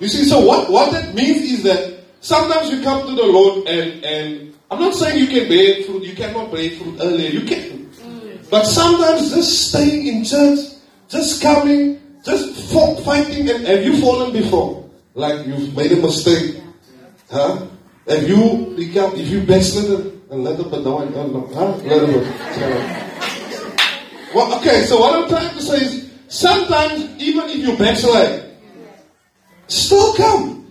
You 0.00 0.08
see, 0.08 0.24
so 0.24 0.40
what, 0.40 0.68
what 0.68 0.90
that 0.92 1.14
means 1.14 1.42
is 1.42 1.62
that 1.62 2.00
sometimes 2.20 2.70
you 2.70 2.82
come 2.82 3.06
to 3.06 3.14
the 3.14 3.24
Lord 3.24 3.68
and, 3.68 4.04
and 4.04 4.54
I'm 4.70 4.80
not 4.80 4.94
saying 4.94 5.18
you 5.18 5.28
can 5.28 5.48
bear 5.48 5.84
fruit, 5.84 6.02
you 6.02 6.16
cannot 6.16 6.50
bear 6.50 6.70
fruit 6.70 6.98
earlier, 7.00 7.30
you 7.30 7.42
can. 7.46 7.90
But 8.50 8.64
sometimes 8.64 9.30
just 9.30 9.68
staying 9.70 10.06
in 10.06 10.24
church, 10.24 10.58
just 11.08 11.40
coming, 11.40 12.00
just 12.24 12.74
fighting, 13.04 13.48
and 13.48 13.64
have 13.66 13.84
you 13.84 14.00
fallen 14.00 14.32
before? 14.32 14.90
Like 15.14 15.46
you've 15.46 15.76
made 15.76 15.92
a 15.92 15.96
mistake. 15.96 16.60
Huh? 17.30 17.66
Have 18.08 18.28
you 18.28 18.74
become, 18.76 19.14
if 19.14 19.28
you 19.28 19.42
backslidden 19.42 20.22
a 20.30 20.36
little 20.36 20.64
bit, 20.68 20.82
no, 20.82 21.04
no, 21.04 21.50
huh? 21.54 21.74
A 21.74 21.86
little 21.86 22.08
bit. 22.08 22.26
Well, 24.34 24.58
okay, 24.58 24.84
so 24.84 24.98
what 24.98 25.22
I'm 25.22 25.28
trying 25.28 25.54
to 25.54 25.62
say 25.62 25.76
is 25.76 26.10
sometimes, 26.28 27.22
even 27.22 27.48
if 27.50 27.58
you 27.58 27.76
backslide, 27.76 28.56
still 29.68 30.14
come. 30.14 30.66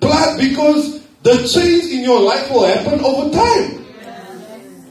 But 0.00 0.38
because 0.38 1.00
the 1.22 1.46
change 1.46 1.92
in 1.92 2.02
your 2.02 2.20
life 2.20 2.50
will 2.50 2.66
happen 2.66 3.00
over 3.04 3.30
time. 3.30 3.86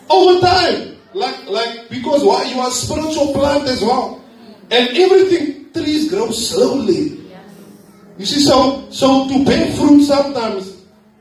Over 0.10 0.40
time. 0.40 0.98
Like, 1.14 1.48
like, 1.48 1.90
because 1.90 2.24
why? 2.24 2.44
You 2.44 2.60
are 2.60 2.72
spiritual 2.72 3.34
plant 3.34 3.68
as 3.68 3.82
well. 3.82 4.24
And 4.70 4.90
everything, 4.96 5.74
trees 5.74 6.10
grow 6.10 6.30
slowly. 6.30 7.20
You 8.20 8.26
see, 8.26 8.42
so, 8.42 8.88
so 8.92 9.28
to 9.28 9.44
bear 9.46 9.72
fruit 9.74 10.04
sometimes, 10.04 10.69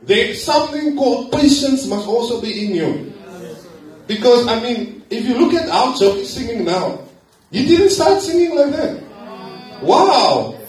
there's 0.09 0.43
something 0.43 0.97
called 0.97 1.31
patience 1.31 1.85
must 1.85 2.07
also 2.07 2.41
be 2.41 2.65
in 2.65 2.73
you. 2.73 3.13
Because, 4.07 4.47
I 4.47 4.59
mean, 4.59 5.03
if 5.11 5.23
you 5.23 5.37
look 5.37 5.53
at 5.53 5.69
how 5.69 5.95
Joe 5.95 6.15
is 6.15 6.33
singing 6.33 6.65
now, 6.65 7.05
he 7.51 7.67
didn't 7.67 7.91
start 7.91 8.19
singing 8.19 8.57
like 8.57 8.71
that. 8.71 9.03
Wow. 9.83 10.59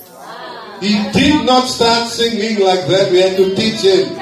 He 0.83 0.93
did 1.13 1.47
not 1.47 1.69
start 1.69 2.09
singing 2.09 2.61
like 2.63 2.87
that. 2.89 3.11
We 3.11 3.23
had 3.23 3.39
to 3.39 3.55
teach 3.57 3.81
him. 3.81 4.13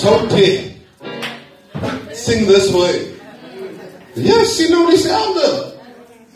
Chote. 0.00 0.72
Sing 2.16 2.46
this 2.46 2.72
way. 2.72 3.14
Yes, 4.14 4.58
you 4.58 4.70
know, 4.70 4.88
he's 4.88 5.04
elder. 5.04 5.78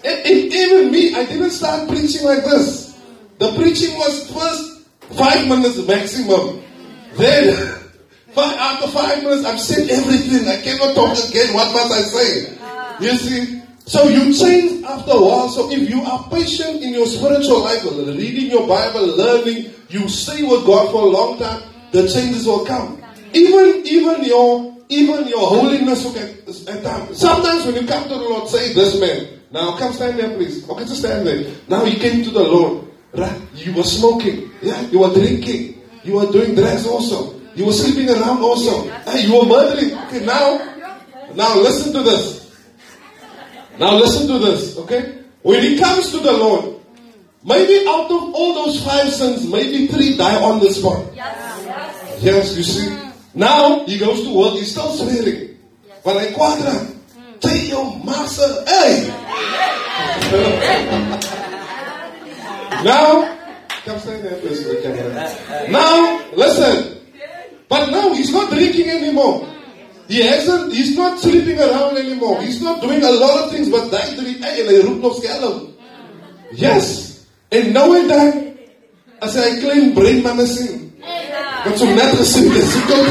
And 0.04 0.26
even 0.26 0.90
me, 0.90 1.14
I 1.14 1.24
didn't 1.24 1.50
start 1.52 1.88
preaching 1.88 2.24
like 2.24 2.44
this. 2.44 3.00
The 3.38 3.50
preaching 3.56 3.96
was 3.96 4.30
first 4.30 4.88
five 5.16 5.48
minutes 5.48 5.78
maximum. 5.88 6.62
Then, 7.16 7.80
five, 8.34 8.56
after 8.58 8.88
five 8.88 9.22
minutes, 9.22 9.44
I've 9.44 9.60
said 9.60 9.88
everything. 9.90 10.48
I 10.48 10.60
cannot 10.60 10.94
talk 10.94 11.16
again. 11.30 11.54
What 11.54 11.72
must 11.72 11.92
I 11.92 12.02
say? 12.02 12.58
Ah. 12.60 12.98
You 13.00 13.16
see? 13.16 13.62
So 13.86 14.08
you 14.08 14.32
change 14.32 14.82
after 14.84 15.12
a 15.12 15.20
while. 15.20 15.48
So 15.48 15.70
if 15.70 15.88
you 15.88 16.02
are 16.02 16.28
patient 16.30 16.82
in 16.82 16.94
your 16.94 17.06
spiritual 17.06 17.60
life, 17.60 17.84
reading 17.84 18.50
your 18.50 18.66
Bible, 18.66 19.06
learning, 19.06 19.70
you 19.88 20.08
stay 20.08 20.42
with 20.42 20.64
God 20.64 20.90
for 20.90 21.02
a 21.02 21.10
long 21.10 21.38
time, 21.38 21.62
the 21.92 22.08
changes 22.08 22.46
will 22.46 22.64
come. 22.64 23.00
Even 23.34 23.82
even 23.86 24.24
your 24.24 24.74
even 24.88 25.28
your 25.28 25.46
holiness 25.48 26.04
will 26.04 26.14
get 26.14 26.30
at 26.68 26.82
times. 26.82 27.18
Sometimes 27.18 27.66
when 27.66 27.74
you 27.76 27.86
come 27.86 28.04
to 28.04 28.14
the 28.14 28.24
Lord, 28.24 28.48
say 28.48 28.72
this 28.72 28.98
man. 28.98 29.40
Now 29.50 29.76
come 29.76 29.92
stand 29.92 30.18
there, 30.18 30.34
please. 30.34 30.68
Okay, 30.68 30.84
just 30.84 31.00
stand 31.00 31.26
there. 31.26 31.52
Now 31.68 31.84
he 31.84 31.98
came 31.98 32.24
to 32.24 32.30
the 32.30 32.42
Lord. 32.42 32.88
Right? 33.12 33.40
You 33.54 33.74
were 33.74 33.84
smoking. 33.84 34.50
Yeah, 34.62 34.80
you 34.90 34.98
were 35.00 35.12
drinking. 35.12 35.80
You 36.02 36.14
were 36.14 36.30
doing 36.32 36.54
drugs 36.54 36.86
also. 36.86 37.33
You 37.54 37.66
were 37.66 37.72
sleeping 37.72 38.10
around 38.10 38.42
also. 38.42 38.88
Hey, 39.04 39.26
you 39.26 39.38
were 39.38 39.46
murdering. 39.46 39.96
Okay, 40.06 40.24
now, 40.26 40.58
now 41.34 41.56
listen 41.56 41.92
to 41.92 42.02
this. 42.02 42.44
Now 43.78 43.96
listen 43.96 44.26
to 44.28 44.38
this, 44.38 44.76
okay? 44.78 45.18
When 45.42 45.62
he 45.62 45.78
comes 45.78 46.10
to 46.10 46.18
the 46.18 46.32
Lord, 46.32 46.80
maybe 47.44 47.86
out 47.88 48.10
of 48.10 48.34
all 48.34 48.54
those 48.54 48.82
five 48.84 49.12
sins, 49.12 49.46
maybe 49.46 49.86
three 49.88 50.16
die 50.16 50.42
on 50.42 50.60
the 50.60 50.72
spot. 50.72 51.12
Yes, 51.14 52.22
yes 52.22 52.56
you 52.56 52.62
see. 52.62 52.96
Now 53.34 53.84
he 53.84 53.98
goes 53.98 54.22
to 54.22 54.32
work, 54.34 54.54
he's 54.54 54.70
still 54.70 54.90
swearing. 54.92 55.58
But 56.04 56.16
like 56.16 56.34
quadra, 56.34 56.86
tell 57.40 57.56
your 57.56 57.98
master, 58.04 58.64
hey! 58.66 59.08
now, 62.84 63.36
come 63.84 63.98
stand 63.98 64.24
there, 64.24 64.40
please, 64.40 64.64
the 64.64 64.80
camera. 64.82 65.70
Now, 65.70 66.24
listen. 66.32 66.93
But 67.74 67.90
now 67.90 68.14
he's 68.14 68.30
not 68.30 68.50
drinking 68.50 68.88
anymore. 68.88 69.50
He 70.06 70.22
hasn't, 70.22 70.72
he's 70.72 70.96
not 70.96 71.18
sleeping 71.18 71.58
around 71.58 71.96
anymore. 71.96 72.40
He's 72.40 72.62
not 72.62 72.80
doing 72.80 73.02
a 73.02 73.10
lot 73.10 73.44
of 73.44 73.50
things, 73.50 73.68
but 73.68 73.90
daai 73.90 74.14
drie 74.14 74.38
hey, 74.44 74.62
en 74.62 74.68
hy 74.70 74.78
roep 74.86 75.02
nog. 75.02 75.18
Yes. 76.52 77.18
En 77.50 77.72
nou 77.72 77.96
en 77.98 78.06
dan 78.06 78.30
as 79.18 79.34
hy 79.34 79.48
'n 79.50 79.60
klein 79.64 79.92
breinman 79.96 80.46
sien. 80.46 80.94
Wat 81.64 81.78
so 81.78 81.86
net 81.98 82.14
gesien 82.14 82.52
het, 82.54 82.72
kom. 82.86 83.06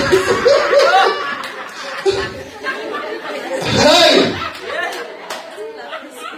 Hey! 3.83 4.15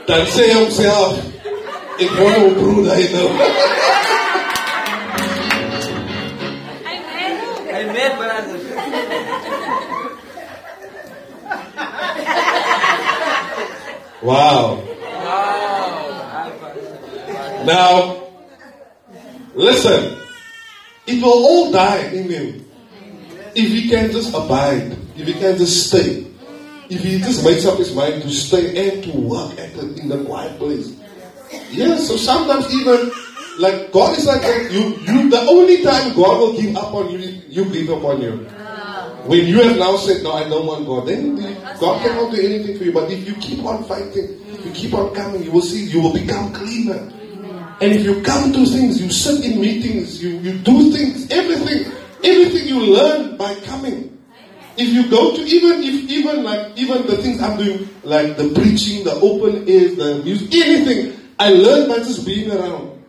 Dan 0.10 0.26
sê 0.34 0.50
hy 0.50 0.58
homself, 0.64 1.22
ek 2.02 2.18
wou 2.18 2.30
nou 2.34 2.54
broer 2.58 2.90
hy 2.96 3.04
nou. 3.14 3.30
Wow. 14.26 14.82
Now, 17.64 18.28
listen, 19.54 20.18
it 21.06 21.22
will 21.22 21.30
all 21.30 21.72
die 21.72 22.10
in 22.10 22.30
him 22.30 22.66
if 23.54 23.70
he 23.70 23.88
can 23.88 24.10
just 24.10 24.34
abide, 24.34 24.98
if 25.16 25.28
he 25.28 25.34
can 25.34 25.58
just 25.58 25.88
stay, 25.90 26.26
if 26.90 27.04
he 27.04 27.20
just 27.20 27.46
makes 27.46 27.66
up 27.66 27.78
his 27.78 27.94
mind 27.94 28.24
to 28.24 28.30
stay 28.32 28.90
and 28.90 29.04
to 29.04 29.12
work 29.12 29.60
at 29.60 29.76
the, 29.76 29.94
in 30.02 30.10
the 30.10 30.24
quiet 30.26 30.58
place. 30.58 30.98
Yes, 31.70 32.08
so 32.08 32.18
sometimes 32.18 32.66
even 32.74 33.12
like 33.60 33.92
God 33.92 34.18
is 34.18 34.26
like 34.26 34.42
you. 34.72 34.98
You 35.06 35.30
the 35.30 35.46
only 35.48 35.84
time 35.84 36.16
God 36.16 36.40
will 36.40 36.60
give 36.60 36.76
up 36.76 36.94
on 36.96 37.12
you, 37.12 37.42
you 37.48 37.66
give 37.70 37.90
up 37.92 38.04
on 38.04 38.22
you. 38.22 38.48
When 39.26 39.48
you 39.48 39.62
have 39.64 39.78
now 39.78 39.98
said, 39.98 40.22
No, 40.24 40.34
I 40.34 40.48
don't 40.48 40.68
want 40.68 40.86
God, 40.86 41.08
then 41.08 41.36
God 41.80 42.02
cannot 42.06 42.32
do 42.32 42.38
anything 42.40 42.78
for 42.78 42.84
you. 42.84 42.94
But 42.94 43.12
if 43.12 43.28
you 43.28 43.34
keep 43.36 43.66
on 43.66 43.84
fighting, 43.86 44.40
you 44.64 44.72
keep 44.72 44.94
on 44.94 45.16
coming, 45.16 45.42
you 45.44 45.52
will 45.52 45.64
see 45.64 45.86
you 45.86 46.00
will 46.02 46.14
become 46.14 46.54
cleaner. 46.54 47.12
And 47.82 47.92
if 47.92 48.06
you 48.06 48.22
come 48.22 48.54
to 48.54 48.66
things, 48.66 49.02
you 49.02 49.10
sit 49.12 49.44
in 49.44 49.60
meetings, 49.60 50.22
you, 50.24 50.30
you 50.40 50.60
do 50.60 50.92
things, 50.92 51.30
everything, 51.32 51.92
everything 52.24 52.68
you 52.68 52.80
learn 52.94 53.36
by 53.36 53.56
coming. 53.66 54.12
If 54.78 54.94
you 54.94 55.10
go 55.10 55.36
to 55.36 55.42
even 55.42 55.84
if 55.84 56.10
even 56.10 56.44
like 56.44 56.78
even 56.78 57.08
the 57.08 57.18
things 57.18 57.42
I'm 57.42 57.58
doing, 57.58 57.90
like 58.04 58.38
the 58.38 58.54
preaching, 58.54 59.04
the 59.06 59.16
open 59.16 59.68
air, 59.68 59.96
the 59.96 60.22
music, 60.24 60.54
anything, 60.54 61.20
I 61.40 61.50
learned 61.50 61.90
by 61.90 61.98
just 61.98 62.26
being 62.26 62.52
around. 62.52 63.04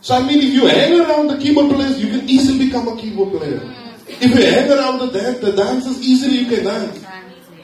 So 0.00 0.14
I 0.14 0.26
mean, 0.26 0.38
if 0.38 0.54
you 0.54 0.66
hang 0.66 0.98
around 0.98 1.26
the 1.28 1.36
keyboard 1.38 1.74
players, 1.74 2.02
you 2.02 2.08
can 2.10 2.28
easily 2.28 2.66
become 2.66 2.88
a 2.88 2.96
keyboard 2.96 3.36
player. 3.36 3.87
If 4.08 4.34
you 4.34 4.42
hang 4.44 4.70
around 4.70 4.98
the 4.98 5.10
dance, 5.10 5.38
the 5.38 5.52
dancers, 5.52 6.00
easily 6.00 6.38
you 6.38 6.56
can 6.56 6.64
dance. 6.64 7.04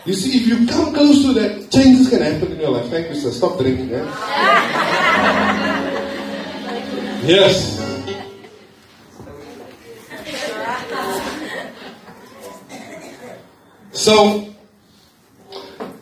You 0.05 0.13
see, 0.13 0.37
if 0.39 0.47
you 0.47 0.67
come 0.67 0.93
close 0.93 1.23
to 1.23 1.33
that, 1.33 1.71
changes 1.71 2.11
can 2.11 2.21
happen 2.21 2.53
in 2.53 2.61
your 2.61 2.71
life. 2.71 2.91
Thank 2.91 3.09
you, 3.09 3.15
sir. 3.15 3.31
Stop 3.31 3.59
drinking. 3.59 3.91
Eh? 3.93 4.05
yes. 7.25 7.81
So, 13.93 14.55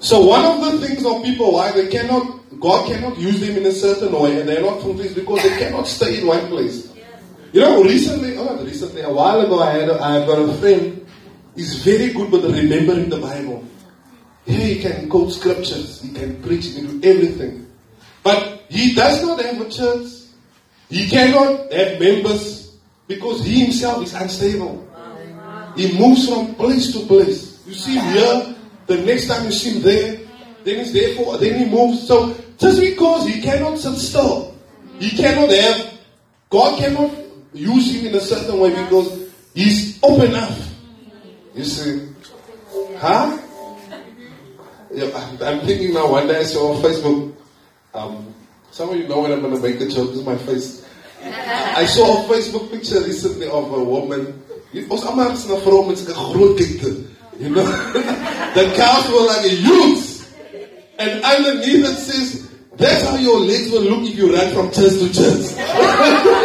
so 0.00 0.26
one 0.26 0.44
of 0.44 0.60
the 0.60 0.86
things 0.86 1.06
of 1.06 1.22
people 1.22 1.52
why 1.52 1.70
they 1.70 1.88
cannot 1.88 2.42
God 2.62 2.86
cannot 2.86 3.18
use 3.18 3.40
them 3.40 3.56
in 3.56 3.66
a 3.66 3.72
certain 3.72 4.12
way 4.12 4.38
and 4.38 4.48
they're 4.48 4.62
not 4.62 4.80
fulfilled 4.80 5.16
because 5.16 5.42
they 5.42 5.58
cannot 5.58 5.88
stay 5.88 6.20
in 6.20 6.26
one 6.28 6.46
place. 6.46 6.91
You 7.52 7.60
know, 7.60 7.84
recently, 7.84 8.36
oh, 8.38 8.44
not 8.44 8.64
recently, 8.64 9.02
a 9.02 9.12
while 9.12 9.40
ago, 9.40 9.60
I 9.60 9.70
had, 9.72 9.88
a, 9.90 10.02
I 10.02 10.24
got 10.24 10.38
a 10.38 10.54
friend. 10.54 11.06
He's 11.54 11.84
very 11.84 12.10
good 12.12 12.32
with 12.32 12.44
remembering 12.46 13.10
the 13.10 13.18
Bible. 13.18 13.62
Yeah, 14.46 14.56
he 14.56 14.80
can 14.80 15.08
quote 15.10 15.32
scriptures, 15.32 16.00
he 16.00 16.12
can 16.12 16.42
preach, 16.42 16.66
he 16.66 16.74
can 16.74 16.98
do 16.98 17.08
everything. 17.08 17.70
But 18.22 18.64
he 18.70 18.94
does 18.94 19.22
not 19.22 19.40
have 19.44 19.60
a 19.60 19.68
church. 19.68 20.08
He 20.88 21.08
cannot 21.08 21.70
have 21.72 22.00
members 22.00 22.74
because 23.06 23.44
he 23.44 23.64
himself 23.64 24.02
is 24.02 24.14
unstable. 24.14 24.88
He 25.76 25.96
moves 25.98 26.28
from 26.28 26.54
place 26.54 26.92
to 26.92 27.06
place. 27.06 27.62
You 27.66 27.74
see 27.74 27.96
him 27.96 28.04
here, 28.12 28.56
the 28.86 28.96
next 29.04 29.26
time 29.28 29.44
you 29.44 29.52
see 29.52 29.76
him 29.76 29.82
there, 29.82 30.20
then 30.64 30.78
he's 30.78 30.92
there 30.92 31.14
for, 31.16 31.36
then 31.36 31.58
he 31.58 31.64
moves. 31.66 32.06
So 32.08 32.34
just 32.56 32.80
because 32.80 33.26
he 33.26 33.42
cannot 33.42 33.78
sit 33.78 33.96
still, 33.96 34.56
he 34.98 35.10
cannot 35.10 35.50
have, 35.50 35.98
God 36.48 36.78
cannot 36.78 37.21
use 37.52 37.94
him 37.94 38.06
in 38.06 38.14
a 38.14 38.20
certain 38.20 38.58
way 38.58 38.70
because 38.70 39.30
he's 39.54 39.98
open 40.02 40.30
enough. 40.30 40.72
You 41.54 41.64
see? 41.64 42.08
Huh? 42.96 43.38
Yeah, 44.94 45.36
I'm 45.40 45.60
thinking 45.60 45.94
now, 45.94 46.10
one 46.10 46.26
day 46.26 46.40
I 46.40 46.42
saw 46.42 46.74
on 46.74 46.82
Facebook, 46.82 47.34
um, 47.94 48.34
some 48.70 48.90
of 48.90 48.96
you 48.96 49.08
know 49.08 49.20
when 49.20 49.32
I'm 49.32 49.40
going 49.40 49.54
to 49.54 49.60
make 49.60 49.78
the 49.78 49.88
joke, 49.88 50.10
this 50.10 50.18
is 50.18 50.24
my 50.24 50.36
face. 50.36 50.86
I 51.22 51.86
saw 51.86 52.24
a 52.24 52.28
Facebook 52.28 52.70
picture 52.70 53.00
recently 53.00 53.46
of 53.48 53.72
a 53.72 53.84
woman. 53.84 54.42
Ons 54.90 55.04
almal 55.04 55.32
is 55.32 55.44
vrou 55.44 55.86
met 55.86 55.98
'n 56.00 56.32
groot 56.32 56.58
kikte. 56.58 57.04
You 57.38 57.50
know? 57.50 57.64
the 58.54 58.72
cows 58.76 59.08
were 59.10 59.26
like 59.26 59.44
a 59.44 59.54
huge. 59.54 60.24
And 60.98 61.24
underneath 61.24 61.84
it 61.84 61.96
says, 61.96 62.48
that's 62.76 63.04
how 63.04 63.16
your 63.16 63.40
legs 63.40 63.70
will 63.70 63.82
look 63.82 64.08
if 64.08 64.16
you 64.16 64.34
run 64.34 64.52
from 64.52 64.70
church 64.72 64.98
to 65.00 65.12
church. 65.12 65.52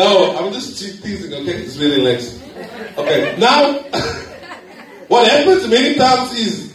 no, 0.00 0.36
I'm 0.36 0.52
just 0.52 0.78
teasing, 0.78 1.32
okay? 1.32 1.62
It's 1.62 1.76
really 1.76 2.00
late. 2.00 2.40
Okay, 2.96 3.36
now, 3.38 3.74
what 5.08 5.30
happens 5.30 5.68
many 5.68 5.94
times 5.94 6.32
is 6.32 6.74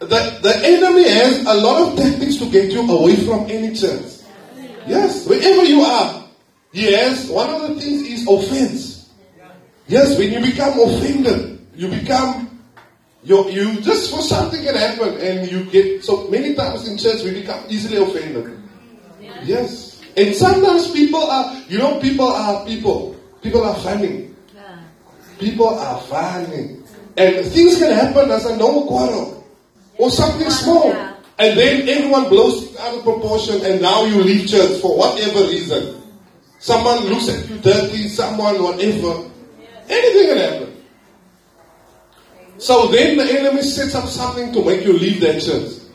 that 0.00 0.42
the 0.42 0.56
enemy 0.64 1.08
has 1.08 1.46
a 1.46 1.54
lot 1.54 1.88
of 1.88 1.98
tactics 1.98 2.36
to 2.36 2.50
get 2.50 2.72
you 2.72 2.82
away 2.90 3.16
from 3.24 3.50
any 3.50 3.74
church. 3.74 4.22
Yes, 4.86 5.26
wherever 5.26 5.64
you 5.64 5.80
are, 5.82 6.26
Yes, 6.76 7.30
one 7.30 7.48
of 7.48 7.62
the 7.62 7.80
things 7.80 8.02
is 8.02 8.28
offense. 8.28 9.08
Yes, 9.88 10.18
when 10.18 10.30
you 10.30 10.40
become 10.40 10.78
offended, 10.78 11.66
you 11.74 11.88
become, 11.88 12.60
you 13.24 13.80
just 13.80 14.10
for 14.10 14.20
something 14.20 14.62
can 14.62 14.74
happen 14.74 15.16
and 15.16 15.50
you 15.50 15.64
get, 15.70 16.04
so 16.04 16.28
many 16.28 16.54
times 16.54 16.86
in 16.86 16.98
church 16.98 17.22
we 17.24 17.32
become 17.32 17.64
easily 17.70 17.96
offended. 17.96 18.60
Yes. 19.44 19.85
And 20.16 20.34
sometimes 20.34 20.90
people 20.90 21.20
are, 21.20 21.54
you 21.68 21.78
know, 21.78 22.00
people 22.00 22.26
are 22.26 22.64
people. 22.64 23.16
People 23.42 23.64
are 23.64 23.76
funny. 23.76 24.30
People 25.38 25.68
are 25.68 26.00
funny. 26.02 26.80
And 27.16 27.46
things 27.46 27.78
can 27.78 27.92
happen 27.92 28.30
as 28.30 28.46
a 28.46 28.56
normal 28.56 28.86
quarrel. 28.86 29.46
Or 29.98 30.10
something 30.10 30.50
small. 30.50 30.90
And 31.38 31.58
then 31.58 31.88
everyone 31.88 32.28
blows 32.30 32.72
it 32.72 32.80
out 32.80 32.96
of 32.96 33.04
proportion 33.04 33.64
and 33.64 33.82
now 33.82 34.04
you 34.04 34.22
leave 34.22 34.48
church 34.48 34.80
for 34.80 34.96
whatever 34.96 35.40
reason. 35.40 36.00
Someone 36.58 37.04
looks 37.04 37.28
at 37.28 37.48
you 37.48 37.58
dirty, 37.58 38.08
someone, 38.08 38.62
whatever. 38.62 39.28
Anything 39.88 40.26
can 40.28 40.38
happen. 40.38 40.82
So 42.58 42.88
then 42.88 43.18
the 43.18 43.24
enemy 43.38 43.60
sets 43.62 43.94
up 43.94 44.08
something 44.08 44.52
to 44.54 44.64
make 44.64 44.84
you 44.84 44.94
leave 44.94 45.20
that 45.20 45.42
church. 45.42 45.85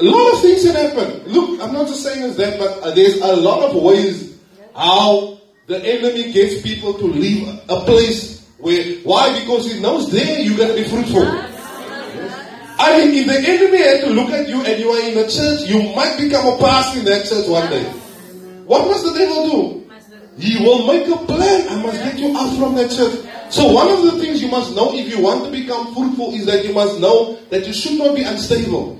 A 0.00 0.02
lot 0.02 0.34
of 0.34 0.40
things 0.42 0.64
can 0.64 0.74
happen. 0.74 1.22
Look, 1.32 1.60
I'm 1.62 1.72
not 1.72 1.86
just 1.86 2.02
saying 2.02 2.24
it's 2.24 2.36
that, 2.36 2.58
but 2.58 2.94
there's 2.94 3.20
a 3.20 3.36
lot 3.36 3.62
of 3.62 3.80
ways 3.80 4.38
how 4.74 5.38
the 5.66 5.78
enemy 5.78 6.32
gets 6.32 6.62
people 6.62 6.94
to 6.94 7.06
leave 7.06 7.46
a 7.68 7.80
place 7.86 8.48
where, 8.58 8.82
why? 9.04 9.38
Because 9.38 9.70
he 9.70 9.80
knows 9.80 10.10
there 10.10 10.40
you're 10.40 10.56
going 10.56 10.70
to 10.70 10.82
be 10.82 10.88
fruitful. 10.88 11.22
I 12.76 12.98
mean, 12.98 13.14
if 13.14 13.26
the 13.26 13.48
enemy 13.48 13.78
had 13.78 14.00
to 14.00 14.10
look 14.10 14.30
at 14.30 14.48
you 14.48 14.64
and 14.64 14.80
you 14.80 14.90
are 14.90 15.00
in 15.00 15.16
a 15.16 15.28
church, 15.30 15.68
you 15.68 15.94
might 15.94 16.18
become 16.18 16.46
a 16.46 16.58
pastor 16.58 16.98
in 16.98 17.04
that 17.04 17.26
church 17.26 17.46
one 17.46 17.70
day. 17.70 17.84
What 18.66 18.88
must 18.88 19.04
the 19.04 19.14
devil 19.16 19.48
do? 19.48 19.90
He 20.38 20.58
will 20.64 20.86
make 20.88 21.06
a 21.06 21.16
plan. 21.24 21.68
I 21.68 21.82
must 21.82 22.02
get 22.02 22.18
you 22.18 22.36
out 22.36 22.56
from 22.58 22.74
that 22.74 22.90
church. 22.90 23.24
So 23.52 23.72
one 23.72 23.88
of 23.88 24.02
the 24.02 24.18
things 24.18 24.42
you 24.42 24.48
must 24.48 24.74
know 24.74 24.92
if 24.92 25.08
you 25.08 25.22
want 25.22 25.44
to 25.44 25.50
become 25.52 25.94
fruitful 25.94 26.34
is 26.34 26.46
that 26.46 26.64
you 26.64 26.74
must 26.74 26.98
know 26.98 27.38
that 27.50 27.66
you 27.66 27.72
should 27.72 27.98
not 27.98 28.16
be 28.16 28.24
unstable. 28.24 28.98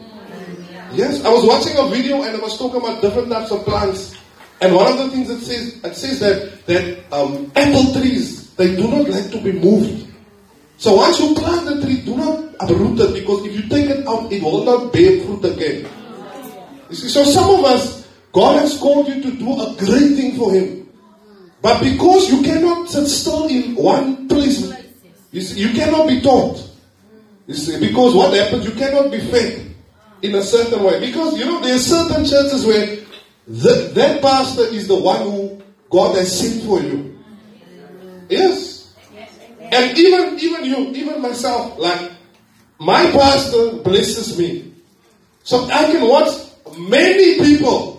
Yes, 0.94 1.24
I 1.24 1.28
was 1.28 1.44
watching 1.44 1.76
a 1.76 1.88
video 1.90 2.22
and 2.22 2.36
I 2.36 2.40
was 2.40 2.56
talking 2.56 2.80
about 2.80 3.02
different 3.02 3.28
types 3.28 3.50
of 3.50 3.64
plants. 3.64 4.14
And 4.60 4.72
one 4.72 4.92
of 4.92 4.98
the 4.98 5.10
things 5.10 5.28
it 5.28 5.40
says, 5.40 5.82
it 5.82 5.96
says 5.96 6.20
that, 6.20 6.66
that 6.66 7.12
um, 7.12 7.50
apple 7.56 7.92
trees, 7.98 8.54
they 8.54 8.76
do 8.76 8.86
not 8.86 9.08
like 9.08 9.28
to 9.32 9.40
be 9.42 9.50
moved. 9.50 10.06
So 10.78 10.94
once 10.94 11.18
you 11.18 11.34
plant 11.34 11.66
the 11.66 11.82
tree, 11.82 12.00
do 12.02 12.16
not 12.16 12.54
uproot 12.60 13.00
it 13.00 13.14
because 13.14 13.44
if 13.44 13.56
you 13.56 13.68
take 13.68 13.90
it 13.90 14.06
out, 14.06 14.30
it 14.30 14.40
will 14.40 14.62
not 14.64 14.92
bear 14.92 15.20
fruit 15.22 15.44
again. 15.44 15.88
You 16.90 16.94
see, 16.94 17.08
so 17.08 17.24
some 17.24 17.50
of 17.50 17.64
us, 17.64 18.06
God 18.30 18.60
has 18.60 18.78
called 18.78 19.08
you 19.08 19.20
to 19.20 19.30
do 19.32 19.50
a 19.50 19.74
great 19.74 20.14
thing 20.14 20.36
for 20.36 20.52
Him. 20.52 20.88
But 21.60 21.82
because 21.82 22.30
you 22.30 22.42
cannot 22.42 22.88
sit 22.88 23.08
still 23.08 23.48
in 23.48 23.74
one 23.74 24.28
place, 24.28 24.72
you, 25.32 25.40
see, 25.40 25.60
you 25.60 25.74
cannot 25.74 26.06
be 26.06 26.20
taught. 26.20 26.70
You 27.48 27.54
see, 27.54 27.80
because 27.80 28.14
what 28.14 28.32
happens, 28.32 28.64
you 28.64 28.72
cannot 28.72 29.10
be 29.10 29.18
fed 29.18 29.73
in 30.24 30.34
a 30.34 30.42
certain 30.42 30.82
way. 30.82 31.00
Because, 31.00 31.38
you 31.38 31.44
know, 31.44 31.60
there 31.60 31.74
are 31.74 31.78
certain 31.78 32.24
churches 32.24 32.64
where 32.64 32.96
the, 33.46 33.92
that 33.94 34.22
pastor 34.22 34.62
is 34.62 34.88
the 34.88 34.96
one 34.96 35.22
who 35.22 35.62
God 35.90 36.16
has 36.16 36.40
sent 36.40 36.64
for 36.64 36.80
you. 36.80 37.18
Yes. 38.28 38.94
And 39.60 39.96
even, 39.98 40.38
even 40.38 40.64
you, 40.64 40.76
even 40.90 41.20
myself, 41.20 41.78
like, 41.78 42.12
my 42.78 43.10
pastor 43.12 43.76
blesses 43.82 44.38
me. 44.38 44.72
So 45.42 45.64
I 45.66 45.84
can 45.92 46.08
watch 46.08 46.34
many 46.78 47.38
people 47.38 47.94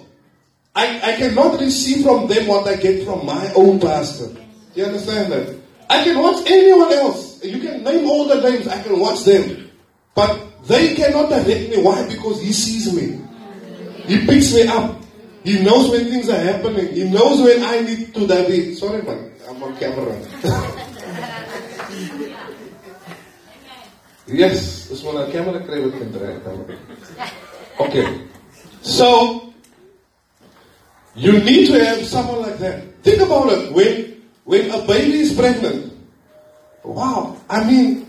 I, 0.76 1.14
I 1.14 1.16
cannot 1.16 1.60
receive 1.62 2.04
from 2.04 2.28
them 2.28 2.48
what 2.48 2.68
I 2.68 2.76
get 2.76 3.06
from 3.06 3.26
my 3.26 3.52
own 3.54 3.80
pastor. 3.80 4.28
Do 4.28 4.42
you 4.76 4.86
understand 4.86 5.32
that? 5.32 5.58
I 5.90 6.04
can 6.04 6.20
watch 6.20 6.46
anyone 6.50 6.92
else. 6.92 7.44
You 7.44 7.60
can 7.60 7.84
name 7.84 8.06
all 8.06 8.28
the 8.28 8.42
names, 8.50 8.68
I 8.68 8.84
can 8.84 9.00
watch 9.00 9.24
them. 9.24 9.72
But 10.14 10.55
they 10.68 10.96
cannot 10.96 11.30
direct 11.30 11.70
me. 11.70 11.78
Why? 11.82 12.08
Because 12.08 12.42
he 12.42 12.54
sees 12.54 12.92
me. 12.94 13.22
He 14.06 14.26
picks 14.26 14.54
me 14.54 14.68
up. 14.68 15.02
He 15.44 15.62
knows 15.64 15.90
when 15.92 16.06
things 16.10 16.30
are 16.30 16.40
happening. 16.40 16.94
He 16.94 17.04
knows 17.10 17.42
when 17.42 17.62
I 17.64 17.82
need 17.82 18.14
to 18.16 18.28
be. 18.48 18.74
Sorry, 18.76 19.02
man. 19.02 19.32
I'm 19.48 19.62
on 19.62 19.78
camera. 19.78 20.16
Yes, 24.28 24.88
dis 24.90 25.04
maar 25.04 25.14
'n 25.14 25.32
camera 25.32 25.60
kan 25.62 26.12
draai 26.12 26.42
dan. 26.44 26.66
Okay. 27.78 28.06
So 28.82 29.42
you 31.16 31.40
need 31.46 31.68
to 31.68 31.78
have 31.86 32.02
someone 32.06 32.42
like 32.42 32.58
that. 32.58 32.82
Think 33.04 33.22
about 33.22 33.52
it 33.54 33.72
when 33.72 34.18
when 34.46 34.72
a 34.72 34.82
baby 34.88 35.20
is 35.22 35.34
pregnant. 35.34 35.94
Wow, 36.84 37.38
I 37.50 37.64
mean, 37.64 38.06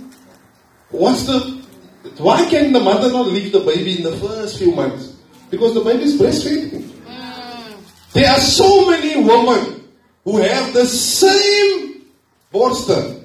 what's 0.91 1.25
the 1.25 1.56
why 2.19 2.49
can 2.49 2.73
the 2.73 2.81
mother 2.81 3.11
not 3.11 3.27
leave 3.29 3.53
the 3.53 3.61
baby 3.61 3.99
in 3.99 4.03
the 4.03 4.17
first 4.17 4.59
few 4.59 4.73
months? 4.73 5.17
Because 5.51 5.75
the 5.75 5.81
baby 5.81 6.05
is 6.05 6.21
breastfeeding. 6.21 6.83
Hmm. 7.07 7.81
There 8.13 8.31
are 8.31 8.41
so 8.41 8.91
many 8.91 9.23
women 9.23 9.89
who 10.25 10.39
have 10.39 10.73
the 10.73 10.87
same 10.87 12.07
borster. 12.53 13.23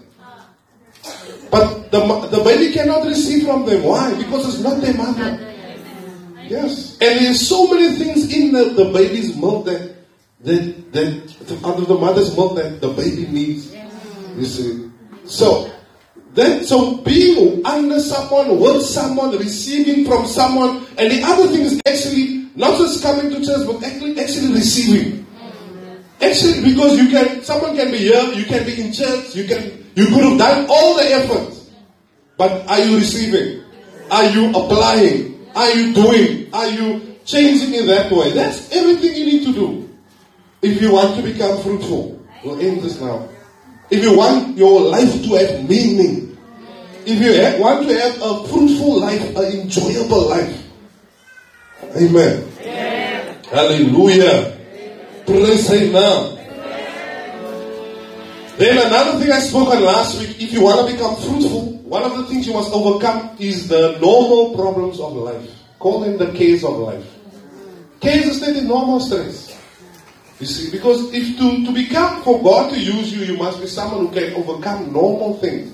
But 1.50 1.92
the, 1.92 2.00
the 2.32 2.44
baby 2.44 2.74
cannot 2.74 3.06
receive 3.06 3.46
from 3.46 3.66
them. 3.66 3.84
Why? 3.84 4.16
Because 4.16 4.54
it's 4.54 4.64
not 4.64 4.80
their 4.82 4.94
mother. 4.94 5.54
Yes. 6.44 6.98
And 7.02 7.20
there's 7.20 7.48
so 7.48 7.68
many 7.68 7.96
things 7.96 8.32
in 8.34 8.52
the, 8.52 8.66
the 8.76 8.92
baby's 8.92 9.36
milk 9.36 9.66
that, 9.66 9.96
that, 10.42 10.94
that 10.94 11.66
out 11.66 11.78
of 11.78 11.88
the 11.88 11.96
mother's 11.96 12.36
milk 12.36 12.56
that 12.56 12.82
the 12.82 12.90
baby 12.90 13.26
needs. 13.28 13.74
You 14.36 14.46
see. 14.46 14.92
So 15.26 15.72
then 16.34 16.64
so 16.64 16.98
being 16.98 17.66
under 17.66 18.00
someone, 18.00 18.60
with 18.60 18.84
someone, 18.84 19.38
receiving 19.38 20.06
from 20.06 20.26
someone, 20.26 20.86
and 20.98 21.12
the 21.12 21.22
other 21.24 21.48
thing 21.48 21.62
is 21.62 21.82
actually 21.86 22.50
not 22.56 22.78
just 22.78 23.04
coming 23.04 23.30
to 23.32 23.46
church, 23.46 23.68
but 23.68 23.84
actually 23.84 24.20
actually 24.20 24.54
receiving. 24.54 25.26
Actually, 26.22 26.74
because 26.74 26.98
you 26.98 27.10
can 27.10 27.44
someone 27.44 27.76
can 27.76 27.92
be 27.92 27.98
here, 27.98 28.24
you 28.34 28.46
can 28.46 28.66
be 28.66 28.80
in 28.80 28.94
church, 28.94 29.36
you 29.36 29.48
can 29.48 29.86
you 29.96 30.06
could 30.08 30.24
have 30.24 30.38
done 30.38 30.68
all 30.70 30.96
the 30.96 31.04
effort. 31.04 31.54
But 32.38 32.66
are 32.68 32.80
you 32.80 32.98
receiving? 32.98 33.64
Are 34.10 34.26
you 34.30 34.50
applying? 34.50 35.48
Are 35.56 35.72
you 35.72 35.94
doing? 35.94 36.54
Are 36.54 36.68
you 36.68 37.18
changing 37.26 37.74
in 37.74 37.88
that 37.88 38.12
way? 38.12 38.32
That's 38.32 38.72
everything 38.72 39.16
you 39.16 39.26
need 39.26 39.46
to 39.46 39.54
do. 39.54 39.90
If 40.62 40.82
you 40.82 40.94
want 40.94 41.16
to 41.18 41.24
become 41.24 41.62
fruitful. 41.62 42.20
We'll 42.44 42.60
end 42.60 42.82
this 42.82 43.00
now. 43.00 43.30
If 43.92 44.02
you 44.04 44.18
want 44.18 44.58
your 44.58 44.82
life 44.88 45.12
to 45.24 45.36
have 45.36 45.68
meaning. 45.70 46.38
If 47.06 47.20
you 47.20 47.34
have, 47.34 47.60
want 47.60 47.88
to 47.88 47.94
have 47.94 48.16
a 48.22 48.48
fruitful 48.48 49.02
life, 49.02 49.36
an 49.36 49.46
enjoyable 49.60 50.30
life. 50.30 50.64
Amen. 51.98 52.48
Amen. 52.62 53.44
Hallelujah. 53.52 54.58
Praise 55.26 55.68
Him 55.68 55.92
now. 55.92 56.38
Then 58.58 58.78
another 58.78 59.20
thing 59.20 59.32
I 59.32 59.40
spoke 59.40 59.70
on 59.70 59.84
last 59.84 60.20
week, 60.20 60.40
if 60.40 60.54
you 60.54 60.62
want 60.62 60.88
to 60.88 60.94
become 60.94 61.16
fruitful, 61.16 61.82
one 61.84 62.04
of 62.04 62.16
the 62.16 62.26
things 62.28 62.48
you 62.48 62.54
must 62.54 62.72
overcome 62.72 63.36
is 63.40 63.68
the 63.68 63.98
normal 64.00 64.56
problems 64.56 65.00
of 65.00 65.14
life. 65.14 65.50
Call 65.80 66.02
them 66.02 66.18
the 66.18 66.32
case 66.32 66.64
of 66.64 66.78
life. 66.78 67.04
Case 68.00 68.26
is 68.28 68.40
the 68.40 68.62
normal 68.62 69.00
stress. 69.00 69.51
You 70.42 70.48
see, 70.48 70.72
because 70.72 71.14
if 71.14 71.38
to, 71.38 71.66
to 71.66 71.72
become, 71.72 72.24
for 72.24 72.42
God 72.42 72.72
to 72.72 72.80
use 72.80 73.14
you, 73.14 73.22
you 73.22 73.38
must 73.38 73.62
be 73.62 73.68
someone 73.68 74.08
who 74.08 74.12
can 74.12 74.34
overcome 74.34 74.92
normal 74.92 75.38
things. 75.38 75.72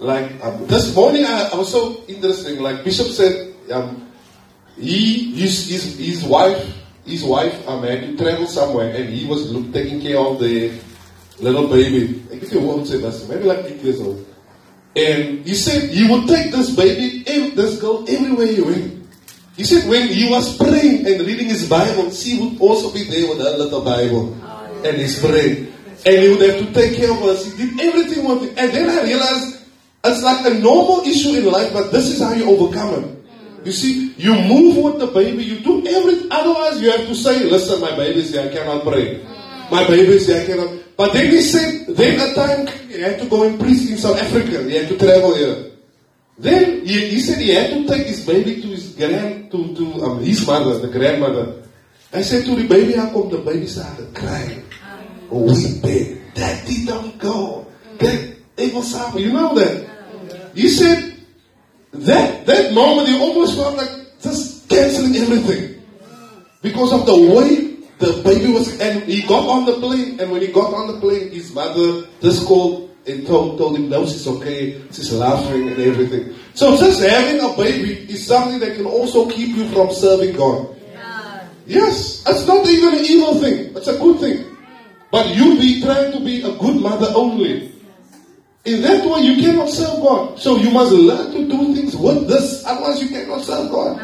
Like 0.00 0.42
um, 0.42 0.66
this 0.66 0.92
morning, 0.92 1.24
I, 1.24 1.50
I, 1.52 1.54
was 1.54 1.70
so 1.70 2.02
interesting. 2.08 2.58
Like 2.58 2.82
Bishop 2.82 3.06
said, 3.06 3.54
um, 3.70 4.10
he, 4.76 5.32
his, 5.34 5.68
his, 5.70 5.96
his 5.96 6.24
wife, 6.24 6.58
his 7.06 7.22
wife, 7.22 7.54
um, 7.68 7.84
had 7.84 8.00
to 8.00 8.16
travel 8.16 8.48
somewhere, 8.48 8.92
and 8.92 9.08
he 9.08 9.24
was 9.24 9.52
look, 9.52 9.72
taking 9.72 10.00
care 10.00 10.18
of 10.18 10.40
the 10.40 10.76
little 11.38 11.68
baby. 11.68 12.24
I 12.32 12.42
guess 12.42 12.52
you 12.52 12.60
won't 12.60 12.88
say 12.88 12.98
maybe 13.28 13.44
like 13.44 13.66
eight 13.66 13.82
years 13.82 14.00
old. 14.00 14.26
And 14.96 15.46
he 15.46 15.54
said 15.54 15.90
he 15.90 16.10
would 16.10 16.26
take 16.26 16.50
this 16.50 16.74
baby, 16.74 17.22
this 17.54 17.80
girl, 17.80 18.04
everywhere 18.08 18.46
he 18.48 18.60
went. 18.62 19.01
He 19.56 19.64
said 19.64 19.88
when 19.88 20.08
he 20.08 20.30
was 20.30 20.56
praying 20.56 21.06
and 21.06 21.20
reading 21.26 21.48
his 21.48 21.68
Bible, 21.68 22.10
she 22.10 22.40
would 22.40 22.60
also 22.60 22.92
be 22.92 23.04
there 23.04 23.28
with 23.28 23.38
her 23.38 23.58
little 23.58 23.84
Bible 23.84 24.36
oh, 24.42 24.82
and 24.84 24.96
he's 24.96 25.20
praying. 25.20 25.72
And 26.06 26.18
he 26.18 26.28
would 26.30 26.40
have 26.40 26.58
to 26.58 26.72
take 26.72 26.96
care 26.96 27.10
of 27.12 27.18
her. 27.18 27.36
He 27.36 27.66
did 27.66 27.80
everything 27.80 28.24
with 28.26 28.42
it. 28.44 28.58
And 28.58 28.72
then 28.72 28.88
I 28.88 29.02
realized 29.04 29.62
it's 30.04 30.22
like 30.22 30.46
a 30.46 30.58
normal 30.58 31.00
issue 31.06 31.36
in 31.38 31.44
life, 31.44 31.72
but 31.72 31.92
this 31.92 32.08
is 32.08 32.20
how 32.20 32.32
you 32.32 32.48
overcome 32.48 32.94
it. 32.94 33.06
Mm. 33.06 33.66
You 33.66 33.72
see, 33.72 34.12
you 34.16 34.34
move 34.34 34.78
with 34.78 34.98
the 34.98 35.06
baby, 35.06 35.44
you 35.44 35.60
do 35.60 35.86
everything. 35.86 36.28
Otherwise, 36.32 36.80
you 36.80 36.90
have 36.90 37.06
to 37.06 37.14
say, 37.14 37.44
listen, 37.44 37.80
my 37.80 37.94
baby 37.94 38.20
is 38.20 38.32
here, 38.32 38.42
I 38.42 38.48
cannot 38.48 38.82
pray. 38.82 39.20
Mm. 39.20 39.70
My 39.70 39.86
baby 39.86 40.14
is 40.14 40.26
here, 40.26 40.42
I 40.42 40.46
cannot. 40.46 40.82
But 40.96 41.12
then 41.12 41.30
he 41.30 41.40
said, 41.40 41.94
then 41.94 42.18
a 42.18 42.34
time 42.34 42.66
he 42.88 43.00
had 43.00 43.20
to 43.20 43.28
go 43.28 43.44
and 43.44 43.60
preach 43.60 43.90
in 43.90 43.96
South 43.98 44.18
Africa. 44.18 44.64
He 44.64 44.76
had 44.76 44.88
to 44.88 44.98
travel 44.98 45.36
here. 45.36 45.70
Then 46.38 46.84
he, 46.84 47.10
he 47.10 47.20
said 47.20 47.38
he 47.38 47.54
had 47.54 47.70
to 47.70 47.86
take 47.86 48.06
his 48.08 48.26
baby 48.26 48.60
to 48.60 48.66
his 48.66 48.71
grand, 49.08 49.50
to, 49.50 49.74
to 49.74 49.84
um, 50.04 50.22
his 50.22 50.46
mother, 50.46 50.78
the 50.78 50.88
grandmother. 50.88 51.62
I 52.12 52.22
said 52.22 52.44
to 52.44 52.54
the 52.54 52.68
baby, 52.68 52.92
how 52.92 53.10
come 53.10 53.30
the 53.30 53.38
baby 53.38 53.66
started 53.66 54.14
crying? 54.14 54.64
Oh, 55.30 55.48
weeping. 55.48 56.22
Daddy, 56.34 56.84
don't 56.84 57.18
go. 57.18 57.66
That 57.98 58.36
evil 58.58 58.82
Saba, 58.82 59.20
you 59.20 59.32
know 59.32 59.54
that? 59.54 59.88
He 60.54 60.68
said, 60.68 61.16
that, 61.92 62.46
that 62.46 62.72
moment 62.72 63.08
he 63.08 63.18
almost 63.18 63.56
felt 63.56 63.76
like 63.76 64.20
just 64.20 64.68
canceling 64.68 65.16
everything. 65.16 65.82
Because 66.62 66.92
of 66.92 67.06
the 67.06 67.16
way 67.16 67.72
the 67.98 68.22
baby 68.22 68.52
was, 68.52 68.78
and 68.80 69.04
he 69.04 69.22
got 69.22 69.48
on 69.48 69.66
the 69.66 69.74
plane, 69.74 70.20
and 70.20 70.30
when 70.30 70.40
he 70.40 70.48
got 70.48 70.72
on 70.72 70.94
the 70.94 71.00
plane, 71.00 71.30
his 71.30 71.52
mother 71.54 72.06
just 72.20 72.46
called 72.46 72.90
and 73.06 73.26
told, 73.26 73.58
told 73.58 73.76
him, 73.76 73.88
no, 73.88 74.06
she's 74.06 74.26
okay, 74.26 74.80
she's 74.92 75.12
laughing 75.12 75.68
and 75.68 75.80
everything. 75.80 76.34
So 76.54 76.76
just 76.76 77.00
having 77.02 77.40
a 77.40 77.56
baby 77.56 78.10
is 78.12 78.26
something 78.26 78.60
that 78.60 78.76
can 78.76 78.86
also 78.86 79.28
keep 79.30 79.56
you 79.56 79.68
from 79.70 79.92
serving 79.92 80.36
God. 80.36 80.76
Yeah. 80.92 81.48
Yes, 81.66 82.22
it's 82.26 82.46
not 82.46 82.66
even 82.66 82.98
an 82.98 83.04
evil 83.04 83.40
thing, 83.40 83.76
it's 83.76 83.88
a 83.88 83.98
good 83.98 84.20
thing. 84.20 84.56
But 85.10 85.34
you 85.34 85.56
be 85.58 85.82
trying 85.82 86.12
to 86.12 86.20
be 86.20 86.42
a 86.42 86.52
good 86.56 86.76
mother 86.80 87.12
only. 87.14 87.72
In 88.64 88.80
that 88.82 89.04
way, 89.04 89.20
you 89.20 89.42
cannot 89.42 89.68
serve 89.68 90.00
God. 90.00 90.38
So 90.38 90.56
you 90.56 90.70
must 90.70 90.92
learn 90.92 91.32
to 91.32 91.48
do 91.48 91.74
things 91.74 91.96
with 91.96 92.28
this, 92.28 92.64
otherwise 92.64 93.02
you 93.02 93.08
cannot 93.08 93.42
serve 93.42 93.70
God. 93.70 94.00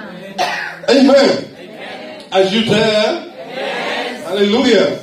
Amen. 0.90 1.54
Amen. 1.54 2.24
As 2.32 2.52
you 2.52 2.64
there, 2.64 3.28
Hallelujah. 4.28 5.00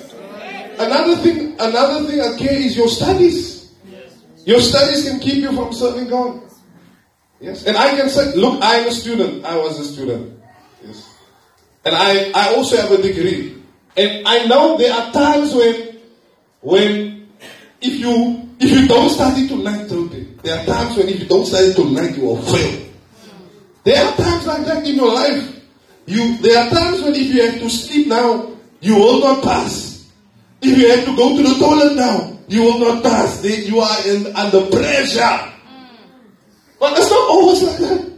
Another 0.78 1.16
thing, 1.18 1.56
another 1.58 2.06
thing 2.06 2.22
okay 2.22 2.66
is 2.66 2.78
your 2.78 2.88
studies. 2.88 3.74
Your 4.46 4.62
studies 4.62 5.10
can 5.10 5.20
keep 5.20 5.42
you 5.42 5.52
from 5.52 5.74
serving 5.74 6.10
God. 6.10 6.44
Yes. 7.46 7.64
And 7.66 7.78
I 7.78 7.96
can 7.96 8.10
say, 8.10 8.34
look, 8.34 8.58
I'm 8.64 8.88
a 8.88 8.92
student. 8.92 9.46
I 9.46 9.56
was 9.56 9.78
a 9.80 9.86
student. 9.86 10.34
Yes. 10.84 11.14
And 11.86 11.94
I, 11.94 12.32
I 12.34 12.56
also 12.56 12.76
have 12.76 12.90
a 12.90 12.98
degree. 12.98 13.62
And 13.96 14.28
I 14.28 14.46
know 14.48 14.78
there 14.78 14.92
are 14.92 15.14
times 15.14 15.54
when 15.54 15.96
when 16.62 17.30
if 17.80 17.94
you 18.00 18.50
if 18.60 18.72
you 18.72 18.88
don't 18.88 19.10
study 19.10 19.48
tonight, 19.48 19.86
okay, 19.92 20.26
there 20.42 20.60
are 20.60 20.66
times 20.66 20.98
when 20.98 21.08
if 21.08 21.20
you 21.22 21.28
don't 21.28 21.46
study 21.46 21.72
tonight, 21.74 22.18
you 22.18 22.26
will 22.26 22.42
fail. 22.42 22.90
There 23.84 24.04
are 24.04 24.16
times 24.18 24.48
like 24.48 24.66
that 24.66 24.88
in 24.88 24.96
your 24.96 25.14
life. 25.14 25.62
You 26.08 26.38
there 26.40 26.66
are 26.66 26.70
times 26.72 27.04
when 27.04 27.14
if 27.14 27.30
you 27.30 27.46
have 27.46 27.60
to 27.62 27.70
sleep 27.70 28.08
now, 28.08 28.58
you 28.82 28.96
will 28.96 29.22
not 29.22 29.44
pass. 29.44 30.10
If 30.64 30.76
you 30.76 30.90
have 30.90 31.06
to 31.06 31.16
go 31.16 31.38
to 31.38 31.44
the 31.44 31.56
toilet 31.62 31.94
now, 31.96 32.40
you 32.48 32.64
will 32.64 32.80
not 32.80 33.04
pass. 33.04 33.46
You 33.46 33.80
are 33.80 34.08
in, 34.08 34.36
under 34.36 34.66
pressure. 34.66 35.55
But 36.86 37.00
it's 37.00 37.10
not 37.10 37.30
always 37.30 37.64
like 37.64 37.78
that. 37.78 38.14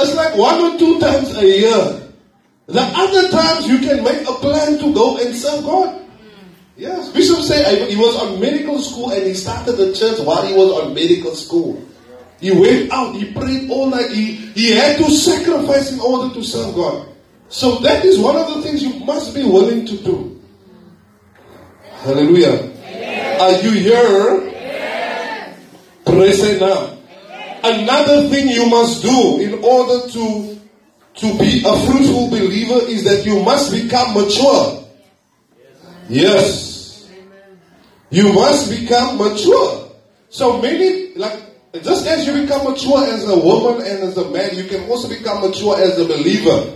It's 0.00 0.14
like 0.14 0.34
one 0.34 0.64
or 0.64 0.78
two 0.78 0.98
times 0.98 1.36
a 1.36 1.44
year. 1.44 2.08
The 2.68 2.80
other 2.80 3.28
times 3.28 3.68
you 3.68 3.78
can 3.80 4.02
make 4.02 4.22
a 4.22 4.32
plan 4.32 4.78
to 4.78 4.94
go 4.94 5.18
and 5.18 5.36
serve 5.36 5.62
God. 5.62 6.08
Yes. 6.78 7.12
Bishop 7.12 7.40
said 7.40 7.86
he 7.90 7.96
was 7.96 8.16
on 8.16 8.40
medical 8.40 8.80
school 8.80 9.10
and 9.10 9.26
he 9.26 9.34
started 9.34 9.76
the 9.76 9.92
church 9.92 10.18
while 10.20 10.46
he 10.46 10.54
was 10.54 10.72
on 10.72 10.94
medical 10.94 11.34
school. 11.34 11.84
He 12.40 12.50
went 12.50 12.90
out, 12.92 13.14
he 13.14 13.30
prayed 13.34 13.68
all 13.68 13.90
night, 13.90 14.10
he, 14.10 14.36
he 14.56 14.72
had 14.72 14.96
to 14.96 15.10
sacrifice 15.10 15.92
in 15.92 16.00
order 16.00 16.32
to 16.32 16.42
serve 16.42 16.74
God. 16.74 17.08
So 17.50 17.78
that 17.80 18.06
is 18.06 18.18
one 18.18 18.36
of 18.36 18.54
the 18.54 18.62
things 18.62 18.82
you 18.82 19.04
must 19.04 19.34
be 19.34 19.44
willing 19.44 19.84
to 19.84 19.96
do. 19.98 20.40
Hallelujah. 22.04 22.72
Are 23.38 23.52
you 23.60 23.70
here? 23.72 24.52
Praise 26.06 26.42
it 26.42 26.60
now. 26.60 26.95
Another 27.62 28.28
thing 28.28 28.48
you 28.48 28.68
must 28.68 29.02
do 29.02 29.40
in 29.40 29.54
order 29.62 30.08
to, 30.08 30.60
to 31.14 31.38
be 31.38 31.62
a 31.64 31.76
fruitful 31.86 32.28
believer 32.28 32.86
is 32.86 33.04
that 33.04 33.24
you 33.24 33.42
must 33.42 33.72
become 33.72 34.14
mature. 34.14 34.84
Yes. 36.08 37.08
You 38.10 38.32
must 38.32 38.70
become 38.70 39.18
mature. 39.18 39.90
So 40.28 40.60
many, 40.60 41.14
like, 41.14 41.38
just 41.82 42.06
as 42.06 42.26
you 42.26 42.32
become 42.42 42.64
mature 42.64 43.04
as 43.04 43.28
a 43.28 43.38
woman 43.38 43.86
and 43.86 44.04
as 44.04 44.16
a 44.16 44.30
man, 44.30 44.54
you 44.54 44.64
can 44.64 44.88
also 44.88 45.08
become 45.08 45.40
mature 45.42 45.78
as 45.78 45.98
a 45.98 46.04
believer. 46.04 46.72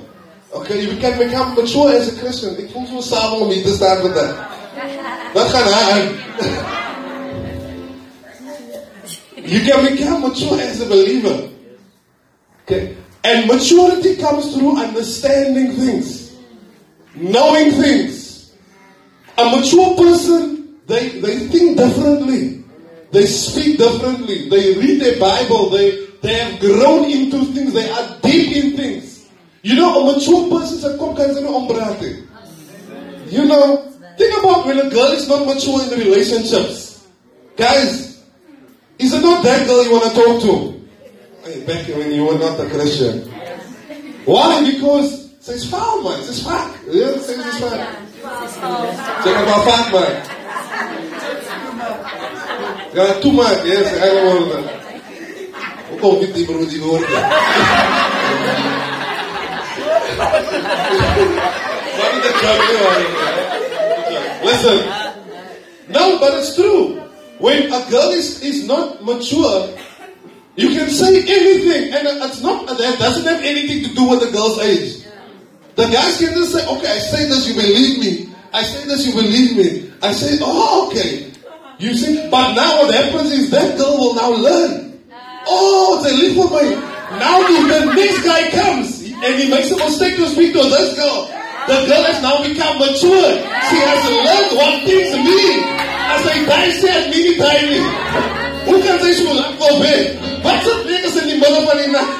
Okay, 0.53 0.83
you 0.83 0.97
can 0.99 1.19
become 1.19 1.55
mature 1.55 1.93
as 1.93 2.09
a 2.09 2.21
Christian. 2.21 2.59
Ik 2.59 2.71
voel 2.73 2.87
zo 2.87 3.01
samen 3.01 3.41
om 3.41 3.49
hier 3.49 3.63
te 3.63 3.73
staan 3.73 4.03
met 4.03 4.15
dat. 4.15 4.35
You 9.45 9.61
can 9.61 9.97
become 9.97 10.23
mature 10.23 10.61
as 10.61 10.81
a 10.81 10.87
believer. 10.87 11.51
Okay? 12.63 12.97
And 13.25 13.47
maturity 13.47 14.17
comes 14.17 14.55
through 14.55 14.79
understanding 14.79 15.73
things, 15.77 16.37
knowing 17.15 17.73
things. 17.73 18.55
A 19.39 19.45
mature 19.57 19.97
person, 19.97 20.79
they, 20.87 21.21
they 21.21 21.39
think 21.49 21.77
differently. 21.77 22.65
They 23.13 23.27
speak 23.27 23.79
differently. 23.79 24.49
They 24.49 24.75
read 24.75 25.01
their 25.01 25.19
Bible. 25.19 25.71
They, 25.71 26.07
they 26.23 26.35
have 26.35 26.61
grown 26.61 27.11
into 27.11 27.45
things. 27.53 27.73
They 27.73 27.91
are 27.91 28.19
deep 28.23 28.57
in 28.57 28.77
things. 28.77 29.29
You 29.63 29.77
know, 29.77 30.09
a 30.09 30.15
mature 30.15 30.49
person 30.49 30.79
is 30.79 30.85
a 30.85 30.99
ombrate. 31.49 32.27
You 33.27 33.45
know, 33.45 33.93
think 34.17 34.39
about 34.39 34.67
when 34.67 34.79
a 34.79 34.91
girl 34.91 35.13
is 35.13 35.29
not 35.29 35.47
mature 35.47 35.83
in 35.83 35.91
the 35.91 35.97
relationships. 35.97 37.07
Guys, 37.57 38.10
is 39.01 39.13
it 39.15 39.23
not 39.23 39.43
that 39.43 39.67
girl 39.67 39.85
you 39.85 39.93
want 39.93 40.05
to 40.05 40.15
talk 40.15 40.41
to? 40.43 40.53
Hey, 41.45 41.65
back 41.65 41.89
when 41.97 42.13
you 42.13 42.25
were 42.27 42.39
not 42.39 42.61
a 42.61 42.69
Christian. 42.69 43.23
Why? 44.25 44.63
Because 44.71 45.33
it's 45.49 45.65
foul, 45.71 46.03
man. 46.03 46.21
It's 46.21 46.43
fuck. 46.43 46.77
Yeah, 46.87 47.17
it's 47.17 47.59
fuck. 47.59 47.81
Oh, 48.23 49.23
Check 49.25 49.37
out 49.37 49.65
fuck, 49.65 49.93
man. 49.93 50.37
Ja, 52.95 53.21
too 53.21 53.33
much, 53.33 53.65
yes, 53.65 53.89
helemaal. 53.99 54.63
Hoe 55.91 55.99
komt 56.01 56.21
dit 56.21 56.35
die 56.35 56.45
broer 56.45 56.69
die 56.69 56.81
woorden? 56.81 57.09
Listen. 64.43 64.79
No, 65.89 66.19
but 66.19 66.35
it's 66.35 66.55
true. 66.55 67.10
When 67.41 67.73
a 67.73 67.91
girl 67.91 68.11
is, 68.11 68.43
is 68.43 68.65
not 68.67 69.03
mature, 69.03 69.77
you 70.57 70.69
can 70.69 70.91
say 70.91 71.25
anything, 71.25 71.95
and 71.95 72.07
it's 72.23 72.43
not 72.43 72.67
that 72.67 72.99
doesn't 72.99 73.25
have 73.25 73.41
anything 73.43 73.89
to 73.89 73.95
do 73.95 74.09
with 74.11 74.21
the 74.21 74.31
girl's 74.31 74.59
age. 74.61 75.05
The 75.77 75.85
guys 75.89 76.19
can 76.19 76.35
just 76.35 76.53
say, 76.53 76.67
okay, 76.69 76.87
I 76.87 76.99
say 76.99 77.25
this, 77.29 77.49
you 77.49 77.55
believe 77.55 77.99
me. 77.99 78.35
I 78.53 78.63
say 78.63 78.85
this, 78.87 79.07
you 79.07 79.15
believe 79.15 79.57
me. 79.57 79.93
I 80.03 80.13
say, 80.13 80.39
oh, 80.43 80.89
okay. 80.89 81.33
You 81.79 81.97
see, 81.97 82.29
but 82.31 82.53
now 82.53 82.83
what 82.83 82.93
happens 82.95 83.33
is 83.33 83.51
that 83.51 83.79
girl 83.79 83.97
will 83.97 84.15
now 84.15 84.31
learn. 84.31 85.01
Oh, 85.47 86.03
they 86.05 86.13
live 86.13 86.37
for 86.37 86.51
me. 86.61 86.77
Now 87.17 87.41
the 87.41 87.95
next 87.97 88.23
guy 88.23 88.51
comes 88.51 89.01
and 89.03 89.35
he 89.41 89.51
makes 89.51 89.71
a 89.71 89.77
mistake 89.77 90.17
to 90.17 90.29
speak 90.29 90.53
to 90.53 90.61
this 90.61 90.97
girl, 90.97 91.27
the 91.69 91.87
girl 91.87 92.05
has 92.05 92.23
now 92.23 92.41
become 92.43 92.79
mature. 92.79 93.33
She 93.69 93.77
has 93.81 94.01
learned 94.09 94.57
what 94.57 94.85
things 94.85 95.13
mean. 95.25 95.80
As 96.11 96.27
hy 96.27 96.39
baie 96.49 96.71
sê 96.81 96.91
het 96.97 97.09
nie 97.15 97.23
die 97.29 97.81
Hoe 98.67 98.79
kan 98.85 98.99
sy 99.03 99.13
so 99.19 99.35
lank 99.35 99.59
wil 99.63 99.81
wees? 99.83 100.17
Wat 100.45 100.65
se 100.65 100.75
plek 100.85 101.05
is 101.09 101.17
in 101.23 101.29
die 101.33 101.39
middel 101.41 101.63
van 101.67 101.77
die 101.81 101.91
nag? 101.95 102.11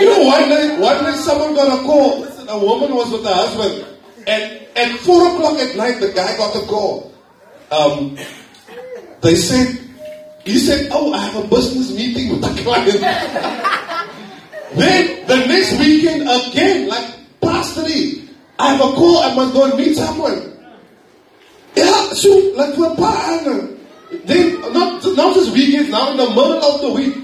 you 0.00 0.06
know, 0.06 0.22
one 0.28 1.02
one 1.02 1.14
someone 1.16 1.54
got 1.54 1.78
a 1.78 1.82
call. 1.82 2.24
A 2.48 2.58
woman 2.58 2.94
was 2.94 3.10
with 3.10 3.24
her 3.24 3.34
husband. 3.34 3.84
And 4.26 4.66
at 4.76 4.98
4 5.00 5.34
o'clock 5.34 5.58
at 5.58 5.76
night, 5.76 6.00
the 6.00 6.12
guy 6.12 6.36
got 6.36 6.54
a 6.54 6.60
call. 6.66 7.12
Um, 7.70 8.16
they 9.20 9.34
said, 9.34 9.78
he 10.44 10.58
said, 10.58 10.88
oh, 10.92 11.12
I 11.12 11.18
have 11.18 11.44
a 11.44 11.48
business 11.48 11.90
meeting 11.92 12.30
with 12.30 12.42
the 12.42 12.62
client. 12.62 13.00
then 14.74 15.26
the 15.26 15.36
next 15.46 15.78
weekend 15.78 16.22
again, 16.22 16.88
like 16.88 17.14
past 17.40 17.74
three, 17.74 18.25
I 18.58 18.72
have 18.72 18.80
a 18.80 18.92
call, 18.94 19.18
I 19.18 19.34
must 19.34 19.52
go 19.52 19.64
and 19.64 19.78
meet 19.78 19.96
someone. 19.96 20.52
Yeah, 21.74 22.12
so 22.14 22.30
like 22.56 22.76
we're 22.76 22.94
partner. 22.96 23.68
Then 24.24 24.60
not 24.72 25.04
not 25.04 25.34
just 25.34 25.52
weekends, 25.52 25.90
now 25.90 26.10
in 26.10 26.16
the 26.16 26.28
middle 26.28 26.64
of 26.64 26.80
the 26.80 26.92
week. 26.92 27.14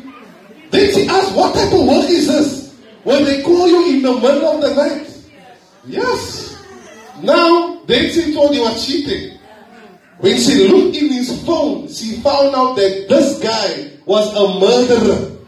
Then 0.70 0.92
she 0.94 1.06
asked, 1.08 1.34
What 1.34 1.54
type 1.54 1.72
of 1.72 1.86
work 1.86 2.08
is 2.10 2.26
this? 2.28 2.74
When 3.04 3.24
they 3.24 3.42
call 3.42 3.68
you 3.68 3.96
in 3.96 4.02
the 4.02 4.12
middle 4.14 4.46
of 4.46 4.60
the 4.60 4.74
night. 4.74 5.08
Yes. 5.86 6.56
Now 7.22 7.82
then 7.86 8.10
she 8.10 8.34
told 8.34 8.54
you 8.54 8.62
was 8.62 8.86
cheating. 8.86 9.38
When 10.18 10.36
she 10.38 10.68
looked 10.68 10.96
in 10.96 11.08
his 11.12 11.44
phone, 11.44 11.88
she 11.88 12.20
found 12.20 12.54
out 12.54 12.76
that 12.76 13.06
this 13.08 13.40
guy 13.42 13.90
was 14.06 14.28
a 14.36 14.60
murderer. 14.60 15.38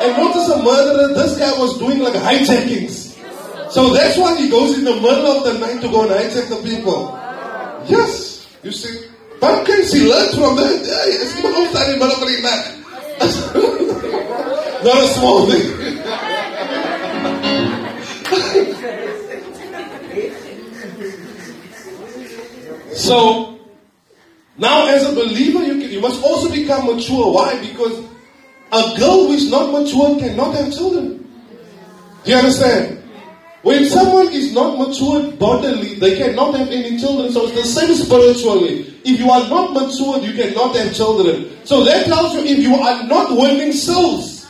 And 0.00 0.16
not 0.16 0.34
just 0.34 0.50
a 0.52 0.62
murderer, 0.62 1.14
this 1.14 1.38
guy 1.38 1.50
was 1.58 1.78
doing 1.78 1.98
like 1.98 2.14
hijackings. 2.14 2.99
So 3.70 3.92
that's 3.92 4.18
why 4.18 4.36
he 4.36 4.48
goes 4.50 4.76
in 4.78 4.84
the 4.84 4.94
middle 4.94 5.26
of 5.26 5.44
the 5.44 5.58
night 5.58 5.80
to 5.82 5.88
go 5.88 6.02
and 6.02 6.10
hijack 6.10 6.48
the 6.48 6.56
people. 6.68 7.16
Yes, 7.86 8.46
you 8.62 8.72
see. 8.72 9.06
But 9.40 9.62
okay, 9.62 9.86
she 9.86 10.06
learned 10.06 10.30
from 10.34 10.56
that. 10.56 10.82
Yeah, 10.84 11.06
it's 11.06 11.38
even 11.38 11.54
outside 11.54 11.94
in 11.94 11.98
the 11.98 12.06
night. 12.42 12.76
Not 14.84 15.02
a 15.02 15.08
small 15.08 15.46
thing. 15.46 15.66
so 22.96 23.50
now, 24.60 24.88
as 24.88 25.10
a 25.10 25.14
believer, 25.14 25.64
you, 25.64 25.80
can, 25.80 25.90
you 25.90 26.00
must 26.02 26.22
also 26.22 26.50
become 26.50 26.84
mature. 26.84 27.32
Why? 27.32 27.58
Because 27.60 27.98
a 28.72 28.98
girl 28.98 29.26
who 29.26 29.32
is 29.32 29.50
not 29.50 29.72
mature 29.72 30.18
cannot 30.18 30.54
have 30.54 30.70
children. 30.70 31.26
Do 32.24 32.30
you 32.30 32.36
understand? 32.36 32.99
When 33.62 33.84
someone 33.86 34.32
is 34.32 34.52
not 34.54 34.78
matured 34.78 35.38
bodily, 35.38 35.94
they 35.96 36.16
cannot 36.16 36.54
have 36.56 36.68
any 36.68 36.98
children. 36.98 37.30
So 37.32 37.46
it's 37.46 37.56
the 37.56 37.64
same 37.64 37.94
spiritually. 37.94 38.88
If 39.04 39.20
you 39.20 39.30
are 39.30 39.46
not 39.48 39.72
matured, 39.74 40.22
you 40.24 40.32
cannot 40.32 40.74
have 40.76 40.94
children. 40.94 41.50
So 41.64 41.84
that 41.84 42.06
tells 42.06 42.34
you 42.34 42.40
if 42.40 42.58
you 42.58 42.74
are 42.74 43.04
not 43.04 43.36
winning 43.36 43.72
souls, 43.72 44.48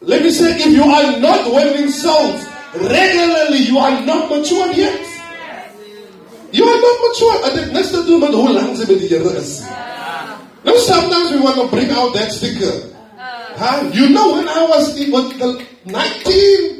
let 0.00 0.22
me 0.22 0.30
say, 0.30 0.54
if 0.56 0.66
you 0.70 0.84
are 0.84 1.18
not 1.18 1.50
winning 1.50 1.88
souls 1.90 2.46
regularly, 2.74 3.58
you 3.58 3.78
are 3.78 4.00
not 4.06 4.30
matured 4.30 4.76
yet. 4.76 5.14
You 6.54 6.62
are 6.62 6.80
not 6.80 6.96
mature. 7.02 7.34
I 7.42 7.72
niks 7.74 7.90
te 7.90 8.04
doen 8.06 8.20
met 8.20 8.34
hoe 8.34 8.52
lang 8.52 8.76
ze 8.76 8.84
met 8.86 9.00
die 9.02 9.18
Now 10.62 10.76
sometimes 10.76 11.30
we 11.32 11.40
want 11.40 11.56
to 11.56 11.66
bring 11.66 11.90
out 11.90 12.14
that 12.14 12.30
sticker. 12.30 12.94
Huh? 13.58 13.90
You 13.92 14.08
know 14.10 14.34
when 14.34 14.46
I 14.48 14.62
was 14.70 14.94
the 14.94 15.10
19, 15.84 16.73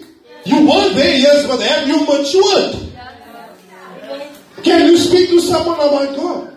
you 0.44 0.66
were 0.66 0.94
there, 0.94 1.18
yes, 1.18 1.46
but 1.46 1.60
have 1.60 1.88
you 1.88 2.00
matured? 2.06 2.92
Can 4.62 4.86
you 4.86 4.96
speak 4.96 5.28
to 5.30 5.40
someone 5.40 5.76
about 5.76 6.16
God? 6.16 6.56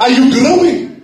Are 0.00 0.10
you 0.10 0.32
growing? 0.32 1.02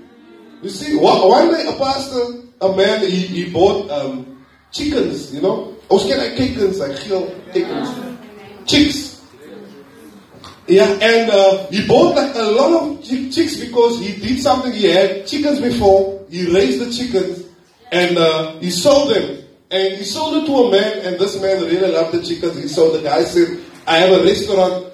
You 0.63 0.71
see, 0.71 0.97
one 0.97 1.51
day 1.53 1.67
a 1.67 1.73
pastor, 1.79 2.43
a 2.61 2.77
man, 2.77 3.01
he, 3.01 3.27
he 3.27 3.51
bought 3.51 3.91
um, 3.91 4.45
chickens, 4.73 5.33
you 5.35 5.41
know. 5.41 5.75
Ken 5.89 6.19
hy 6.19 6.37
chickens, 6.37 6.81
like 6.81 6.99
geel 7.01 7.31
chickens. 7.53 8.19
Chicks. 8.67 9.23
Yeah, 10.67 10.89
and 11.01 11.31
uh, 11.31 11.67
he 11.69 11.87
bought 11.87 12.17
like 12.17 12.35
a 12.35 12.43
lot 12.43 12.73
of 12.73 13.05
chicks 13.05 13.57
because 13.57 14.01
he 14.01 14.19
did 14.21 14.43
something. 14.43 14.73
He 14.73 14.91
had 14.91 15.27
chickens 15.27 15.61
before. 15.61 16.27
He 16.29 16.53
raised 16.53 16.81
the 16.81 16.91
chickens 16.91 17.47
and 17.93 18.19
uh, 18.19 18.59
he 18.59 18.71
sold 18.71 19.15
them. 19.15 19.46
And 19.71 19.95
he 19.95 20.05
sold 20.05 20.43
it 20.43 20.47
to 20.47 20.53
a 20.53 20.71
man, 20.71 21.07
and 21.07 21.19
this 21.19 21.41
man 21.41 21.63
really 21.63 21.91
loved 21.91 22.13
the 22.13 22.23
chickens. 22.23 22.57
He 22.57 22.69
sold 22.69 22.95
the 22.95 23.03
guy 23.03 23.25
said, 23.25 23.59
"I 23.87 23.99
have 23.99 24.13
a 24.13 24.25
restaurant. 24.25 24.93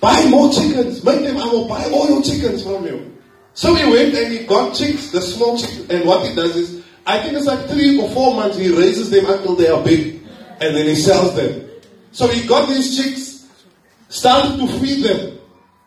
Buy 0.00 0.24
more 0.28 0.52
chickens. 0.52 1.02
Make 1.04 1.22
them. 1.22 1.38
I 1.38 1.46
will 1.46 1.66
buy 1.66 1.84
all 1.90 2.08
your 2.08 2.22
chickens 2.22 2.62
from 2.62 2.86
you." 2.86 3.10
So 3.54 3.74
he 3.74 3.84
went 3.90 4.14
and 4.14 4.32
he 4.32 4.46
got 4.46 4.74
chicks, 4.74 5.10
the 5.10 5.20
small 5.20 5.58
chicks. 5.58 5.82
And 5.90 6.06
what 6.06 6.26
he 6.26 6.34
does 6.34 6.56
is, 6.56 6.82
I 7.06 7.18
think 7.18 7.34
it's 7.34 7.46
like 7.46 7.68
three 7.68 8.00
or 8.00 8.08
four 8.10 8.34
months. 8.34 8.56
He 8.56 8.74
raises 8.74 9.10
them 9.10 9.26
until 9.26 9.56
they 9.56 9.68
are 9.68 9.82
big, 9.82 10.22
and 10.60 10.74
then 10.76 10.86
he 10.86 10.94
sells 10.94 11.34
them. 11.34 11.68
So 12.12 12.28
he 12.28 12.46
got 12.46 12.68
these 12.68 12.96
chicks 12.96 13.32
Started 14.12 14.58
to 14.58 14.68
feed 14.78 15.04
them. 15.04 15.38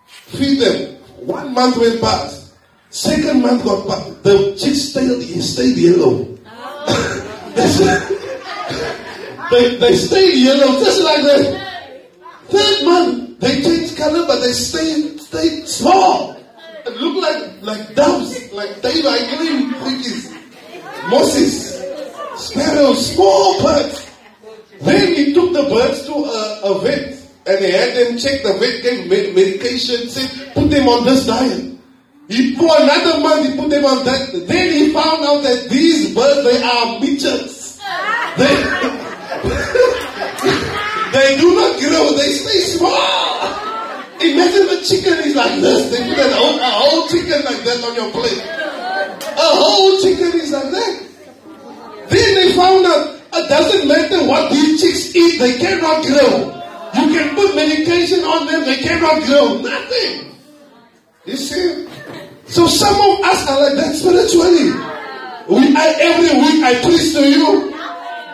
Feed 0.07 0.59
them. 0.59 0.95
One 1.17 1.53
month 1.53 1.77
went 1.77 2.01
past. 2.01 2.55
Second 2.89 3.43
month 3.43 3.63
got 3.63 3.87
past. 3.87 4.23
The 4.23 4.55
chicks 4.57 4.81
stayed, 4.89 5.41
stayed 5.43 5.77
yellow. 5.77 6.35
Oh. 6.47 7.21
they, 9.51 9.77
they 9.77 9.95
stayed 9.95 10.37
yellow 10.37 10.79
just 10.83 11.01
like 11.01 11.23
that. 11.23 11.61
Third 12.47 12.85
month, 12.85 13.39
they 13.39 13.61
change 13.61 13.95
color, 13.95 14.27
but 14.27 14.39
they 14.41 14.51
stay 14.51 15.17
stayed 15.17 15.67
small. 15.67 16.35
It 16.85 16.97
looked 16.97 17.21
like, 17.21 17.61
like 17.61 17.95
doves, 17.95 18.51
like 18.53 18.81
David 18.81 19.37
Green 19.37 19.73
crickets, 19.73 20.29
mosses, 21.09 21.81
sparrows, 22.35 23.13
small 23.13 23.61
birds. 23.61 24.11
Then 24.81 25.15
he 25.15 25.33
took 25.33 25.53
the 25.53 25.63
birds 25.63 26.05
to 26.05 26.13
a, 26.13 26.61
a 26.63 26.81
vet 26.81 27.15
and 27.47 27.63
he 27.63 27.71
had 27.71 27.95
them 27.95 28.17
check 28.17 28.43
the 28.43 28.53
vet 28.53 28.81
gave 28.81 29.07
medication, 29.35 30.09
said, 30.09 30.53
put 30.53 30.69
them 30.69 30.87
on 30.87 31.05
this 31.05 31.25
diet. 31.25 31.74
He 32.27 32.55
for 32.55 32.65
another 32.65 33.19
month, 33.21 33.45
he 33.45 33.53
put 33.55 33.69
them 33.69 33.85
on 33.85 34.03
that. 34.05 34.31
Then 34.47 34.73
he 34.73 34.91
found 34.91 35.23
out 35.25 35.43
that 35.43 35.69
these 35.69 36.15
birds, 36.15 36.43
they 36.43 36.57
are 36.63 36.99
midgets. 36.99 37.77
They, 38.37 38.49
they 41.13 41.37
do 41.37 41.53
not 41.53 41.77
grow, 41.79 42.17
they 42.17 42.33
stay 42.33 42.61
small. 42.73 43.45
Imagine 44.19 44.65
the 44.73 44.81
chicken 44.81 45.19
is 45.21 45.35
like 45.35 45.61
this. 45.61 45.91
They 45.91 46.01
put 46.09 46.17
an 46.17 46.33
whole, 46.33 46.57
a 46.57 46.65
whole 46.65 47.07
chicken 47.07 47.45
like 47.45 47.61
that 47.63 47.83
on 47.83 47.93
your 47.95 48.09
plate. 48.11 48.41
A 48.41 49.49
whole 49.61 50.01
chicken 50.01 50.33
is 50.39 50.49
like 50.51 50.71
that. 50.71 51.01
Then 52.09 52.33
they 52.35 52.53
found 52.53 52.85
out 52.87 53.19
it 53.33 53.49
doesn't 53.49 53.87
matter 53.87 54.25
what 54.27 54.49
these 54.51 54.81
chicks 54.81 55.15
eat, 55.15 55.37
they 55.37 55.57
cannot 55.59 56.03
grow. 56.05 56.53
You 56.95 57.07
can 57.13 57.35
put 57.35 57.53
medication 57.55 58.23
on 58.23 58.47
them, 58.47 58.65
they 58.65 58.77
cannot 58.77 59.23
grow. 59.25 59.59
Nothing. 59.61 60.31
You 61.25 61.37
see? 61.37 61.85
So 62.47 62.67
some 62.67 62.95
of 62.95 63.19
us 63.25 63.47
are 63.49 63.59
like 63.61 63.75
that 63.75 63.95
spiritually. 63.95 64.71
We, 65.49 65.75
I, 65.75 65.95
every 65.99 66.39
week 66.39 66.63
I 66.63 66.73
preach 66.81 67.13
to 67.13 67.27
you. 67.27 67.73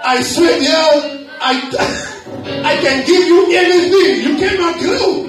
I 0.03 0.21
swear, 0.21 0.61
yeah, 0.61 1.27
I, 1.39 1.53
I 2.65 2.75
can 2.81 3.05
give 3.05 3.27
you 3.27 3.55
anything. 3.55 4.21
You 4.27 4.37
cannot 4.37 4.79
grow. 4.79 5.27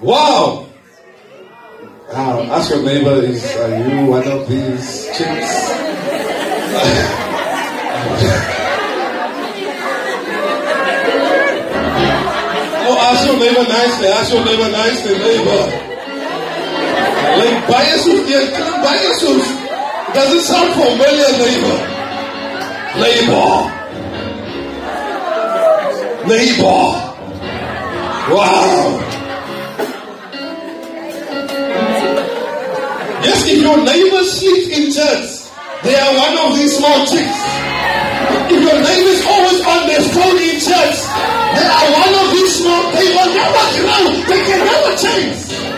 Wow. 0.00 0.66
Wow. 2.12 2.42
Ask 2.42 2.70
your 2.70 2.82
neighbor, 2.82 3.22
is 3.22 3.44
are 3.56 3.76
you 3.76 4.06
one 4.06 4.26
of 4.28 4.48
these 4.48 5.06
chicks? 5.16 5.70
oh, 12.88 12.98
ask 13.00 13.26
your 13.26 13.38
neighbor 13.38 13.68
nicely. 13.68 14.08
Ask 14.08 14.32
your 14.32 14.44
neighbor 14.44 14.70
nicely, 14.70 15.18
neighbor. 15.18 15.95
Like 17.36 17.68
biases, 17.68 18.30
yeah, 18.30 18.48
killing 18.56 18.80
biases. 18.80 19.44
Doesn't 20.14 20.40
sound 20.40 20.72
familiar, 20.72 21.30
neighbor. 21.36 21.76
Neighbor. 22.96 23.52
Neighbor. 26.26 27.06
Wow. 28.32 28.98
Yes, 33.22 33.46
if 33.48 33.60
your 33.60 33.84
neighbor 33.84 34.22
sleeps 34.24 34.68
in 34.78 34.92
church, 34.96 35.28
they 35.84 35.94
are 35.94 36.14
one 36.16 36.38
of 36.46 36.56
these 36.56 36.78
small 36.78 37.04
chicks. 37.04 37.38
If 38.48 38.62
your 38.64 38.80
neighbor 38.80 39.12
is 39.12 39.26
always 39.26 39.60
on 39.60 39.86
their 39.86 40.00
phone 40.08 40.38
in 40.40 40.56
church, 40.56 40.98
they 41.52 41.68
are 41.68 41.88
one 42.00 42.14
of 42.16 42.26
these 42.32 42.54
small, 42.56 42.82
will 42.96 43.34
never 43.36 43.64
grow. 43.76 44.24
They 44.24 44.40
can 44.48 44.60
never 44.64 44.96
change. 44.96 45.75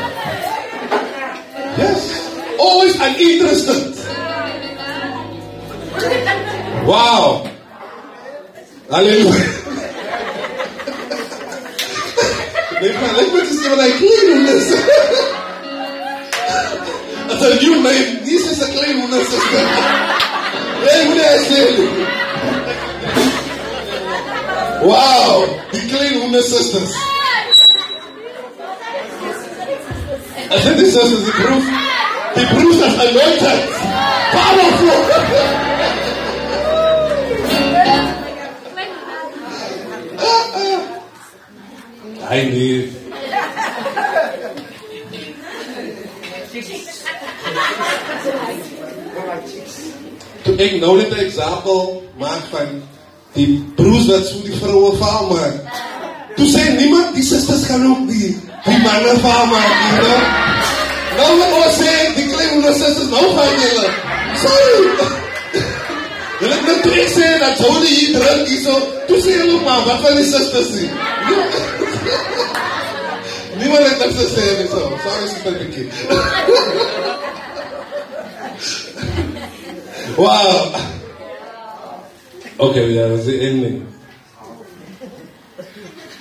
Yes. 2.59 2.97
an 2.97 3.15
uninterested. 3.15 3.95
Wow. 6.87 7.51
Hallelujah. 8.91 9.69
Let 12.81 13.33
me 13.33 13.41
just 13.41 13.63
what 13.69 13.81
I 13.81 13.91
clean 13.99 14.31
this. 14.47 14.67
That's 17.29 17.45
a 17.45 17.47
new 17.61 17.83
name. 17.83 18.25
This 18.25 18.45
is 18.51 18.59
a 18.63 18.67
clean 18.73 19.03
on 19.03 19.11
this. 19.11 19.31
Hey, 20.79 21.09
what 21.09 21.19
I 21.21 21.37
say? 21.45 21.69
Wow. 24.87 25.35
The 25.73 25.79
clean 25.91 26.23
on 26.23 26.33
sisters. 26.43 26.93
I 30.51 30.59
said 30.61 30.77
this 30.79 30.97
is 30.97 31.27
the 31.27 31.33
proof. 31.33 31.88
The 32.35 32.45
proof 32.53 32.75
that's 32.81 32.97
anointed. 33.07 33.61
Powerful. 34.33 35.69
I 42.31 42.45
need. 42.45 42.93
Toe 50.45 50.57
ek 50.57 50.75
nou 50.81 50.97
net 50.97 51.11
'n 51.13 51.25
eksempel 51.25 52.05
maak 52.21 52.45
van 52.53 52.83
die 53.33 53.65
broers 53.77 54.07
wat 54.13 54.27
so 54.27 54.43
die 54.45 54.59
vroue 54.61 54.93
vaal 55.01 55.25
maak. 55.33 55.57
Toe 56.37 56.47
sê 56.53 56.63
niemand 56.77 57.15
die 57.15 57.25
susters 57.25 57.67
kan 57.67 57.87
ook 57.91 58.05
die 58.09 58.37
die 58.65 58.79
manne 58.85 59.17
vaal 59.25 59.47
maak 59.47 59.73
nie. 59.81 60.48
Nou 61.19 61.31
wat 61.39 61.53
ons 61.59 61.79
sê, 61.81 61.93
die 62.15 62.29
nou 63.11 63.27
van 63.35 63.55
julle. 63.59 63.87
Sorry. 64.43 64.77
Julle 66.39 66.55
het 66.55 66.67
net 66.69 66.85
sê 67.17 67.29
dat 67.43 67.59
hier 67.83 68.15
hulle 68.15 68.35
nie 68.45 68.61
so. 68.63 68.75
Sorry 69.11 69.27
wow. 80.23 80.59
Okay, 82.61 82.87
yeah, 82.95 83.09
that's 83.09 83.27
the 83.27 83.41
ending. 83.41 83.87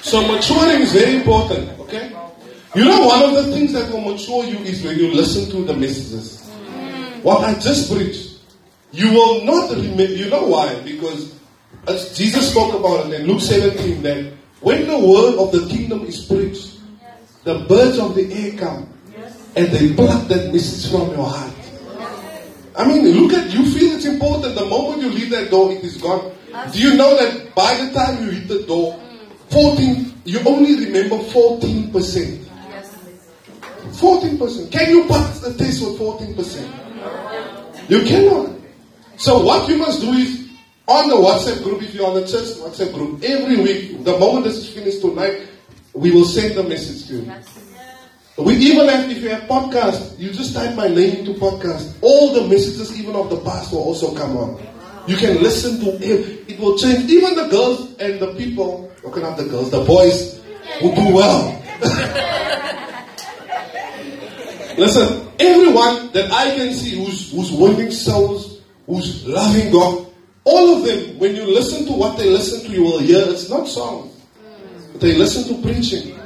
So 0.01 0.21
maturing 0.25 0.81
is 0.81 0.91
very 0.93 1.15
important, 1.17 1.79
okay? 1.79 2.16
You 2.75 2.85
know, 2.85 3.07
one 3.07 3.23
of 3.23 3.33
the 3.33 3.51
things 3.53 3.73
that 3.73 3.91
will 3.91 4.01
mature 4.01 4.43
you 4.43 4.57
is 4.59 4.83
when 4.83 4.97
you 4.99 5.13
listen 5.13 5.49
to 5.51 5.65
the 5.65 5.73
messages. 5.73 6.47
What 7.23 7.43
I 7.43 7.53
just 7.59 7.91
preached, 7.91 8.39
you 8.91 9.11
will 9.11 9.45
not 9.45 9.71
remember. 9.71 10.03
You 10.03 10.29
know 10.29 10.45
why? 10.47 10.79
Because 10.81 11.33
as 11.87 12.15
Jesus 12.17 12.51
spoke 12.51 12.73
about 12.75 13.07
it 13.07 13.21
in 13.21 13.27
Luke 13.27 13.41
17 13.41 14.03
that 14.03 14.33
when 14.59 14.87
the 14.87 14.99
word 14.99 15.39
of 15.39 15.51
the 15.51 15.67
kingdom 15.73 16.05
is 16.05 16.25
preached, 16.25 16.79
the 17.43 17.59
birds 17.69 17.97
of 17.99 18.15
the 18.15 18.31
air 18.33 18.57
come 18.57 18.91
and 19.55 19.67
they 19.67 19.93
pluck 19.93 20.27
that 20.27 20.53
message 20.53 20.91
from 20.91 21.11
your 21.11 21.25
heart. 21.25 21.53
I 22.75 22.85
mean, 22.87 23.07
look 23.07 23.33
at 23.33 23.49
you 23.51 23.65
feel 23.71 23.95
it's 23.95 24.05
important. 24.05 24.55
The 24.55 24.65
moment 24.65 25.01
you 25.01 25.09
leave 25.09 25.31
that 25.31 25.49
door, 25.49 25.71
it 25.71 25.83
is 25.83 25.97
gone. 25.97 26.31
Do 26.71 26.79
you 26.79 26.95
know 26.95 27.15
that 27.17 27.55
by 27.55 27.75
the 27.77 27.93
time 27.93 28.23
you 28.23 28.31
hit 28.31 28.47
the 28.47 28.63
door, 28.63 28.99
14, 29.49 30.13
you 30.25 30.39
only 30.45 30.85
remember 30.85 31.17
14%. 31.17 32.46
14%. 33.93 34.71
Can 34.71 34.89
you 34.89 35.05
pass 35.07 35.39
the 35.39 35.53
test 35.53 35.81
with 35.81 35.99
14%? 35.99 37.89
You 37.89 38.03
cannot. 38.03 38.55
So 39.17 39.43
what 39.43 39.67
you 39.69 39.77
must 39.77 40.01
do 40.01 40.11
is 40.13 40.49
on 40.87 41.09
the 41.09 41.15
WhatsApp 41.15 41.63
group, 41.63 41.81
if 41.81 41.93
you're 41.93 42.07
on 42.07 42.15
the 42.15 42.27
church 42.27 42.47
WhatsApp 42.59 42.93
group, 42.93 43.23
every 43.23 43.57
week, 43.57 44.03
the 44.03 44.17
moment 44.17 44.45
this 44.45 44.57
is 44.57 44.69
finished 44.69 45.01
tonight, 45.01 45.47
we 45.93 46.11
will 46.11 46.25
send 46.25 46.55
the 46.55 46.63
message 46.63 47.07
to 47.07 47.15
you. 47.15 47.31
We 48.37 48.53
even 48.55 48.87
have, 48.87 49.09
if 49.09 49.23
you 49.23 49.29
have 49.29 49.43
podcast, 49.49 50.19
you 50.19 50.31
just 50.31 50.53
type 50.53 50.75
my 50.75 50.87
name 50.87 51.17
into 51.17 51.33
podcast. 51.33 51.97
All 52.01 52.33
the 52.33 52.47
messages, 52.47 52.97
even 52.99 53.15
of 53.15 53.31
the 53.31 53.37
past, 53.37 53.71
will 53.71 53.79
also 53.79 54.13
come 54.15 54.37
on. 54.37 54.61
You 55.07 55.17
can 55.17 55.41
listen 55.41 55.79
to 55.79 55.95
it. 56.03 56.47
It 56.47 56.59
will 56.59 56.77
change. 56.77 57.09
Even 57.09 57.33
the 57.33 57.47
girls 57.47 57.95
and 57.97 58.19
the 58.19 58.35
people, 58.35 58.91
okay, 59.03 59.21
not 59.21 59.37
the 59.37 59.45
girls, 59.45 59.71
the 59.71 59.83
boys 59.83 60.39
will 60.81 60.93
do 60.93 61.15
well. 61.15 61.63
listen, 64.77 65.27
everyone 65.39 66.11
that 66.13 66.31
I 66.31 66.55
can 66.55 66.73
see 66.73 66.97
who's, 66.97 67.31
who's 67.31 67.51
winning 67.51 67.91
souls, 67.91 68.61
who's 68.85 69.25
loving 69.25 69.71
God, 69.71 70.07
all 70.43 70.77
of 70.77 70.85
them, 70.85 71.19
when 71.19 71.35
you 71.35 71.43
listen 71.45 71.85
to 71.87 71.91
what 71.91 72.17
they 72.17 72.29
listen 72.29 72.61
to, 72.61 72.71
you 72.71 72.83
will 72.83 72.99
hear 72.99 73.23
it's 73.27 73.49
not 73.49 73.67
songs. 73.67 74.13
But 74.93 75.01
they 75.01 75.15
listen 75.15 75.43
to 75.53 75.61
preaching. 75.61 76.17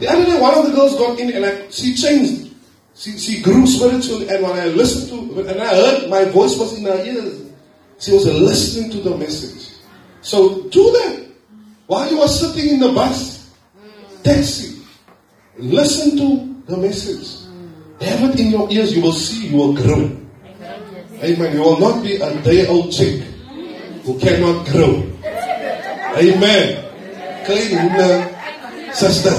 The 0.00 0.08
other 0.08 0.24
day, 0.24 0.40
one 0.40 0.56
of 0.56 0.66
the 0.66 0.72
girls 0.72 0.94
got 0.96 1.18
in 1.18 1.30
and 1.32 1.42
like, 1.42 1.66
she 1.70 1.94
changed. 1.94 2.54
She, 2.94 3.18
she 3.18 3.42
grew 3.42 3.66
spiritually. 3.66 4.28
And 4.28 4.42
when 4.42 4.52
I 4.52 4.66
listened 4.66 5.10
to, 5.10 5.40
and 5.40 5.60
I 5.60 5.74
heard 5.74 6.08
my 6.08 6.24
voice 6.24 6.58
was 6.58 6.78
in 6.78 6.84
her 6.84 7.04
ears, 7.04 7.50
she 7.98 8.12
was 8.12 8.26
listening 8.26 8.90
to 8.92 9.00
the 9.08 9.16
message. 9.16 9.74
So 10.22 10.62
do 10.70 10.90
that. 10.92 11.26
While 11.86 12.10
you 12.10 12.20
are 12.20 12.28
sitting 12.28 12.74
in 12.74 12.80
the 12.80 12.92
bus, 12.92 13.54
taxi, 14.22 14.82
listen 15.56 16.16
to 16.16 16.72
the 16.72 16.78
message. 16.78 17.45
Have 18.00 18.30
it 18.30 18.40
in 18.40 18.50
your 18.50 18.70
ears. 18.70 18.94
You 18.94 19.02
will 19.02 19.12
see, 19.12 19.48
you 19.48 19.56
will 19.56 19.72
grow. 19.74 20.10
Amen. 21.22 21.52
You 21.54 21.60
will 21.60 21.78
not 21.80 22.02
be 22.02 22.16
a 22.16 22.42
day 22.42 22.66
old 22.66 22.92
chick 22.92 23.22
who 24.04 24.18
cannot 24.18 24.66
grow. 24.66 25.02
Amen. 26.16 26.82
Klein 27.46 27.78
hoender, 27.78 28.20
uh, 28.20 28.22
sister. 28.92 29.32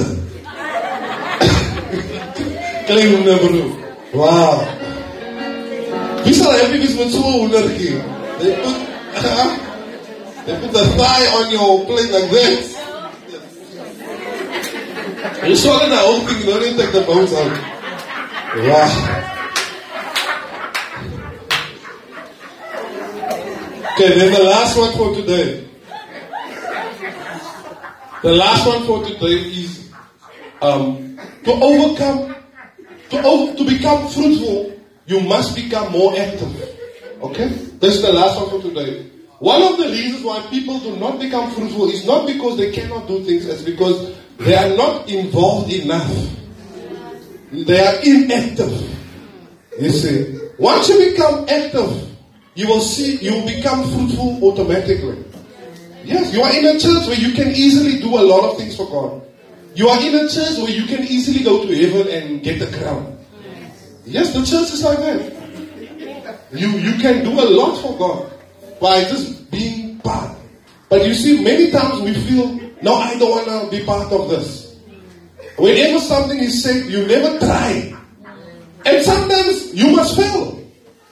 Klein 2.87 3.07
hoender 3.13 3.35
uh, 3.35 3.39
broer. 3.45 3.69
Wow. 4.13 4.65
Wie 6.25 6.33
sal 6.33 6.51
happy 6.51 6.79
wees 6.79 6.95
met 6.97 7.11
so 7.11 7.17
'n 7.19 7.23
hoendertjie? 7.23 8.01
They 8.39 8.51
put 8.59 8.75
they 10.45 10.55
put 10.59 10.71
the 10.73 10.83
thigh 10.97 11.25
on 11.37 11.45
your 11.51 11.85
plate 11.85 12.11
like 12.11 12.29
this. 12.31 12.75
You 15.47 15.55
swallow 15.55 15.89
the 15.89 15.95
whole 15.97 16.19
thing, 16.27 16.37
you 16.39 16.45
don't 16.51 16.63
even 16.63 16.77
take 16.77 16.91
the 16.91 17.01
bones 17.07 17.33
out. 17.33 17.76
Wow. 18.57 19.33
Okay, 23.93 24.17
then 24.17 24.33
the 24.33 24.43
last 24.43 24.75
one 24.75 24.93
for 24.97 25.13
today. 25.13 25.67
The 28.23 28.33
last 28.33 28.65
one 28.65 28.85
for 28.87 29.05
today 29.05 29.47
is 29.49 29.91
um, 30.63 31.19
to 31.43 31.51
overcome, 31.51 32.35
to, 33.09 33.23
over, 33.23 33.55
to 33.57 33.63
become 33.63 34.07
fruitful, 34.07 34.79
you 35.05 35.19
must 35.21 35.55
become 35.55 35.91
more 35.91 36.17
active. 36.17 36.77
Okay? 37.21 37.49
This 37.77 37.97
is 37.97 38.01
the 38.01 38.13
last 38.13 38.41
one 38.41 38.49
for 38.49 38.67
today. 38.67 39.11
One 39.37 39.61
of 39.61 39.77
the 39.77 39.85
reasons 39.85 40.23
why 40.23 40.41
people 40.49 40.79
do 40.79 40.95
not 40.97 41.19
become 41.19 41.51
fruitful 41.51 41.89
is 41.91 42.07
not 42.07 42.25
because 42.25 42.57
they 42.57 42.71
cannot 42.71 43.07
do 43.07 43.23
things, 43.23 43.45
it's 43.45 43.61
because 43.61 44.15
they 44.39 44.55
are 44.55 44.75
not 44.75 45.07
involved 45.07 45.71
enough. 45.71 46.09
They 47.51 47.79
are 47.79 47.95
inactive. 48.03 48.71
You 49.79 49.89
see, 49.91 50.39
once 50.57 50.89
you 50.89 51.11
become 51.11 51.45
active, 51.47 52.09
you 52.55 52.67
will 52.67 52.81
see 52.81 53.17
you 53.17 53.33
will 53.33 53.47
become 53.47 53.83
fruitful 53.91 54.43
automatically. 54.43 55.23
Yes, 56.03 56.33
you 56.33 56.41
are 56.41 56.53
in 56.53 56.65
a 56.65 56.79
church 56.79 57.07
where 57.07 57.19
you 57.19 57.33
can 57.33 57.49
easily 57.49 57.99
do 57.99 58.17
a 58.17 58.23
lot 58.23 58.51
of 58.51 58.57
things 58.57 58.75
for 58.75 58.87
God. 58.89 59.21
You 59.75 59.87
are 59.89 60.01
in 60.01 60.15
a 60.15 60.29
church 60.29 60.57
where 60.57 60.71
you 60.71 60.85
can 60.85 61.03
easily 61.03 61.43
go 61.43 61.65
to 61.65 61.75
heaven 61.75 62.07
and 62.11 62.43
get 62.43 62.61
a 62.61 62.77
crown. 62.77 63.17
Yes, 64.05 64.33
the 64.33 64.39
church 64.39 64.73
is 64.73 64.83
like 64.83 64.97
that. 64.99 66.39
You 66.51 66.69
you 66.69 66.93
can 66.99 67.23
do 67.23 67.31
a 67.39 67.47
lot 67.47 67.81
for 67.81 67.97
God 67.97 68.31
by 68.81 69.01
just 69.03 69.49
being 69.51 69.99
part. 69.99 70.35
But 70.89 71.05
you 71.05 71.13
see, 71.13 71.43
many 71.43 71.69
times 71.71 72.01
we 72.01 72.13
feel, 72.13 72.59
no, 72.81 72.95
I 72.95 73.17
don't 73.19 73.29
want 73.29 73.71
to 73.71 73.77
be 73.77 73.85
part 73.85 74.11
of 74.11 74.29
this. 74.29 74.66
Whenever 75.57 75.99
something 75.99 76.37
is 76.37 76.63
said, 76.63 76.85
you 76.85 77.05
never 77.07 77.39
try. 77.39 77.95
And 78.85 79.03
sometimes 79.03 79.73
you 79.73 79.95
must 79.95 80.15
fail. 80.15 80.63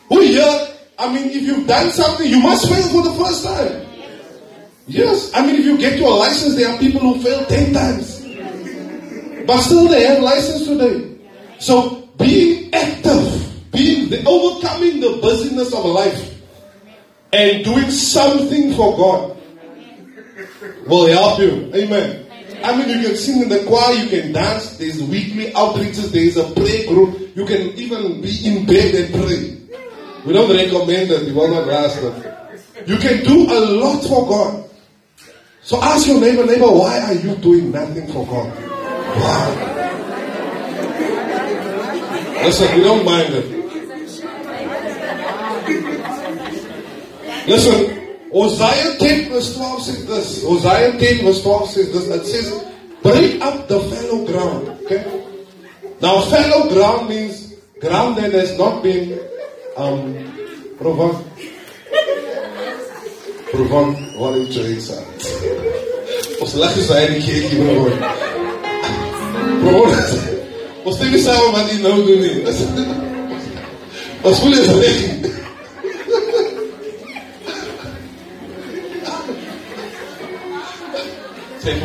Who 0.10 0.22
here, 0.22 0.68
I 1.00 1.12
mean, 1.12 1.30
if 1.30 1.42
you've 1.44 1.68
done 1.68 1.92
something, 1.92 2.30
you 2.30 2.40
must 2.40 2.70
fail 2.70 2.88
for 2.90 3.04
the 3.04 3.16
first 3.24 3.44
time. 3.44 3.86
Yes, 4.88 5.32
I 5.34 5.46
mean, 5.46 5.56
if 5.56 5.66
you 5.66 5.78
get 5.78 5.98
your 5.98 6.16
license, 6.16 6.56
there 6.56 6.70
are 6.70 6.78
people 6.78 7.02
who 7.02 7.22
fail 7.22 7.44
10 7.46 7.74
times. 7.74 8.22
But 9.48 9.62
still, 9.62 9.88
they 9.88 10.06
have 10.06 10.22
license 10.22 10.68
today. 10.68 11.18
So, 11.58 12.08
being 12.18 12.74
active, 12.74 13.72
being 13.72 14.10
the, 14.10 14.24
overcoming 14.28 15.00
the 15.00 15.20
busyness 15.22 15.74
of 15.74 15.86
life, 15.86 16.36
and 17.34 17.66
doing 17.66 17.90
something 17.90 18.74
for 18.76 18.96
God 18.96 19.38
will 20.88 21.08
help 21.08 21.40
you. 21.40 21.72
Amen. 21.74 22.25
I 22.66 22.76
mean, 22.76 22.90
you 22.90 23.08
can 23.08 23.16
sing 23.16 23.44
in 23.44 23.50
the 23.50 23.64
choir, 23.66 23.94
you 23.94 24.10
can 24.10 24.32
dance, 24.32 24.78
there's 24.78 25.02
weekly 25.04 25.52
outreaches, 25.54 26.10
there's 26.12 26.36
a 26.36 26.52
prayer 26.54 26.88
group, 26.88 27.36
you 27.36 27.46
can 27.46 27.62
even 27.78 28.22
be 28.22 28.42
in 28.44 28.66
bed 28.66 28.96
and 28.96 29.14
pray. 29.14 29.56
We 30.26 30.34
don't 30.34 30.50
recommend 30.50 31.12
that, 31.12 31.26
you 31.28 31.36
will 31.36 31.50
not 31.50 31.68
that. 31.68 32.84
You 32.88 32.98
can 32.98 33.24
do 33.24 33.46
a 33.54 33.62
lot 33.80 34.02
for 34.02 34.28
God. 34.28 34.68
So 35.62 35.80
ask 35.80 36.08
your 36.08 36.20
neighbor, 36.20 36.44
neighbor, 36.44 36.72
why 36.72 37.02
are 37.02 37.14
you 37.14 37.36
doing 37.36 37.72
nothing 37.72 38.08
for 38.08 38.26
God? 38.26 38.50
Why? 38.50 39.76
Listen, 42.46 42.76
we 42.78 42.84
don't 42.84 43.06
mind 43.06 43.32
it. 43.32 43.46
Listen, 47.48 48.05
Hosea 48.36 48.98
10 49.00 49.30
verse 49.30 49.56
12 49.56 49.82
says 49.82 50.06
this. 50.06 50.44
Hosea 50.44 51.00
10 51.00 51.24
verse 51.24 51.42
12 51.42 51.70
says 51.70 51.92
this. 51.94 52.08
It 52.10 52.26
says, 52.26 52.48
break 53.02 53.42
up 53.42 53.70
the 53.70 53.80
fallow 53.80 54.26
ground. 54.28 54.68
Okay? 54.84 55.04
Now, 56.02 56.20
fallow 56.20 56.68
ground 56.68 57.08
means 57.08 57.56
ground 57.80 58.18
that 58.18 58.34
has 58.34 58.58
not 58.58 58.84
been 58.84 59.18
um, 59.78 60.04
proven. 60.78 61.16
Proven, 63.52 64.20
wat 64.20 64.36
is 64.36 64.56
het 64.56 64.68
iets 64.68 64.92
aan? 64.92 65.04
Ons 66.42 66.54
lag 66.60 66.76
is 66.76 66.90
hy 66.92 67.06
die 67.14 67.22
keertjie 67.24 67.60
proven. 67.64 67.98
Proven. 69.64 70.44
Ons 70.84 71.00
steek 71.00 71.16
nie 71.16 71.24
samen 71.24 71.56
wat 71.56 71.72
jy 71.72 71.80
nou 71.80 71.96
doen 72.04 72.20
nie. 72.20 72.44
Ons 74.28 74.44
voel 74.44 74.60
is 74.60 74.70
recht. 74.84 75.26
Sy 81.66 81.74
verwang 81.80 81.85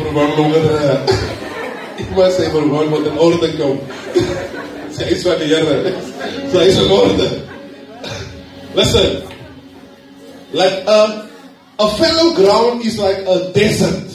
verwang 2.51 2.91
wat 2.91 3.05
in 3.07 3.17
orde 3.19 3.49
kom. 3.57 3.79
Sy 4.91 5.09
is 5.15 5.23
van 5.27 5.39
die 5.39 5.49
Here. 5.51 5.93
Sy 6.51 6.65
is 6.67 6.79
in 6.83 6.91
orde. 6.91 7.29
Listen. 8.75 9.21
Like 10.51 10.83
a, 10.87 11.29
a 11.79 11.87
fallow 11.95 12.35
ground 12.35 12.83
is 12.83 12.99
like 12.99 13.23
a 13.27 13.51
desert. 13.55 14.11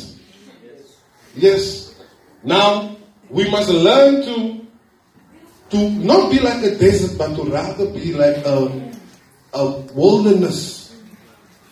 Yes. 1.34 1.94
Now, 2.44 2.97
we 3.30 3.49
must 3.51 3.68
learn 3.68 4.22
to 4.22 4.66
to 5.70 5.90
not 5.90 6.30
be 6.30 6.38
like 6.38 6.62
a 6.62 6.76
desert, 6.76 7.18
but 7.18 7.34
to 7.34 7.42
rather 7.51 7.90
be 7.90 8.12
like 8.12 8.36
a, 8.47 8.70
a 9.53 9.70
wilderness, 9.94 10.94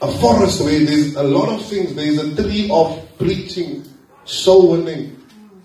a 0.02 0.10
forest 0.18 0.60
where 0.64 0.84
there's 0.84 1.14
a 1.14 1.22
lot 1.22 1.48
of 1.48 1.64
things. 1.66 1.94
There's 1.94 2.18
a 2.18 2.34
tree 2.34 2.68
of 2.72 3.00
preaching, 3.18 3.86
soul 4.24 4.72
winning, 4.72 5.16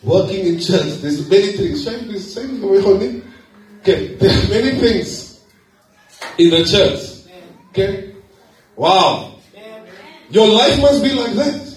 working 0.03 0.45
in 0.45 0.59
church. 0.59 1.01
There's 1.01 1.29
many 1.29 1.53
things. 1.53 1.87
Okay, 3.81 4.15
there 4.15 4.29
are 4.29 4.49
many 4.49 4.79
things 4.79 5.41
in 6.37 6.49
the 6.49 6.63
church. 6.65 7.31
Okay, 7.69 8.15
wow. 8.75 9.35
Your 10.29 10.47
life 10.47 10.79
must 10.81 11.03
be 11.03 11.13
like 11.13 11.33
that. 11.33 11.69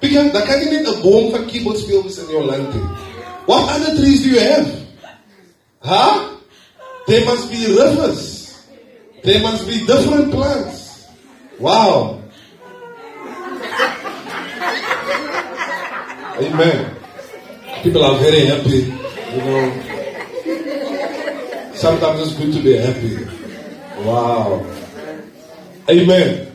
Because 0.00 0.32
kan 0.32 0.60
jy 0.60 0.70
net 0.70 0.88
'n 0.88 1.02
boom 1.02 1.32
van 1.32 1.46
keyboardspeelers 1.48 2.18
in 2.18 2.26
jou 2.28 2.44
land. 2.44 2.72
What 3.46 3.68
other 3.72 3.96
trees 3.96 4.22
do 4.22 4.30
you 4.30 4.40
have? 4.40 4.68
Huh? 5.80 6.36
There 7.06 7.24
must 7.24 7.50
be 7.50 7.76
rivers. 7.76 8.64
There 9.22 9.40
must 9.40 9.66
be 9.66 9.84
different 9.84 10.32
plants. 10.32 11.08
Wow. 11.58 12.23
Amen. 16.36 16.96
People 17.82 18.04
are 18.04 18.18
very 18.18 18.46
happy, 18.46 18.90
you 19.32 19.42
know. 19.44 19.70
Sometimes 21.74 22.20
it's 22.22 22.34
good 22.34 22.52
to 22.54 22.62
be 22.62 22.76
happy. 22.76 23.24
Wow. 24.02 24.66
Amen. 25.88 26.50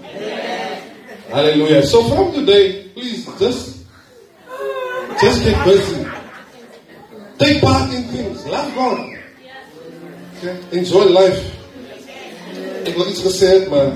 Hallelujah. 1.29 1.83
So 1.83 2.03
from 2.09 2.33
today, 2.33 2.89
please 2.89 3.25
just 3.39 3.85
just 5.21 5.43
get 5.43 5.63
busy. 5.63 6.05
Take 7.37 7.61
part 7.61 7.93
in 7.93 8.03
things. 8.03 8.45
Love 8.47 8.75
God. 8.75 9.15
Okay? 10.39 10.59
Enjoy 10.77 11.05
life. 11.05 11.55
Ek 12.83 12.95
wil 12.95 13.07
iets 13.11 13.21
gesê 13.21 13.47
het, 13.53 13.69
maar 13.69 13.91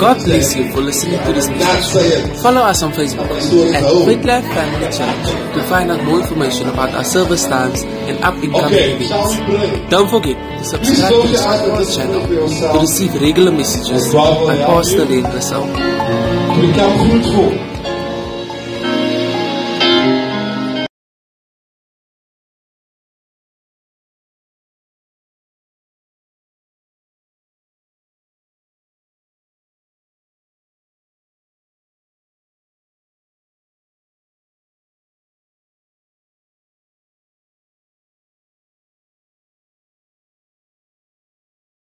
God 0.00 0.16
bless 0.24 0.56
you 0.56 0.72
for 0.72 0.80
listening 0.80 1.20
to 1.26 1.32
this 1.32 1.48
message. 1.48 2.40
Follow 2.40 2.62
us 2.62 2.82
on 2.82 2.90
Facebook 2.92 3.28
at 3.74 3.84
Quick 4.04 4.24
Life 4.24 4.44
Family 4.44 4.86
Church 4.86 5.26
to 5.54 5.62
find 5.64 5.90
out 5.90 6.02
more 6.04 6.20
information 6.20 6.68
about 6.70 6.94
our 6.94 7.04
service 7.04 7.46
times 7.46 7.82
and 8.08 8.16
up-and-coming 8.24 8.64
Okay, 8.72 8.96
events. 8.96 9.90
Don't 9.90 10.08
forget 10.08 10.36
to 10.58 10.64
subscribe 10.64 11.12
to 11.12 11.28
this 11.28 11.44
podcast 11.44 11.96
channel 11.96 12.26
to 12.72 12.80
receive 12.80 13.12
regular 13.20 13.52
messages 13.52 14.12
by 14.14 14.56
Pastor 14.64 15.04
Len 15.04 15.24
Russell. 15.24 15.66
To 15.68 16.66
become 16.66 16.92
fruitful. 17.10 17.79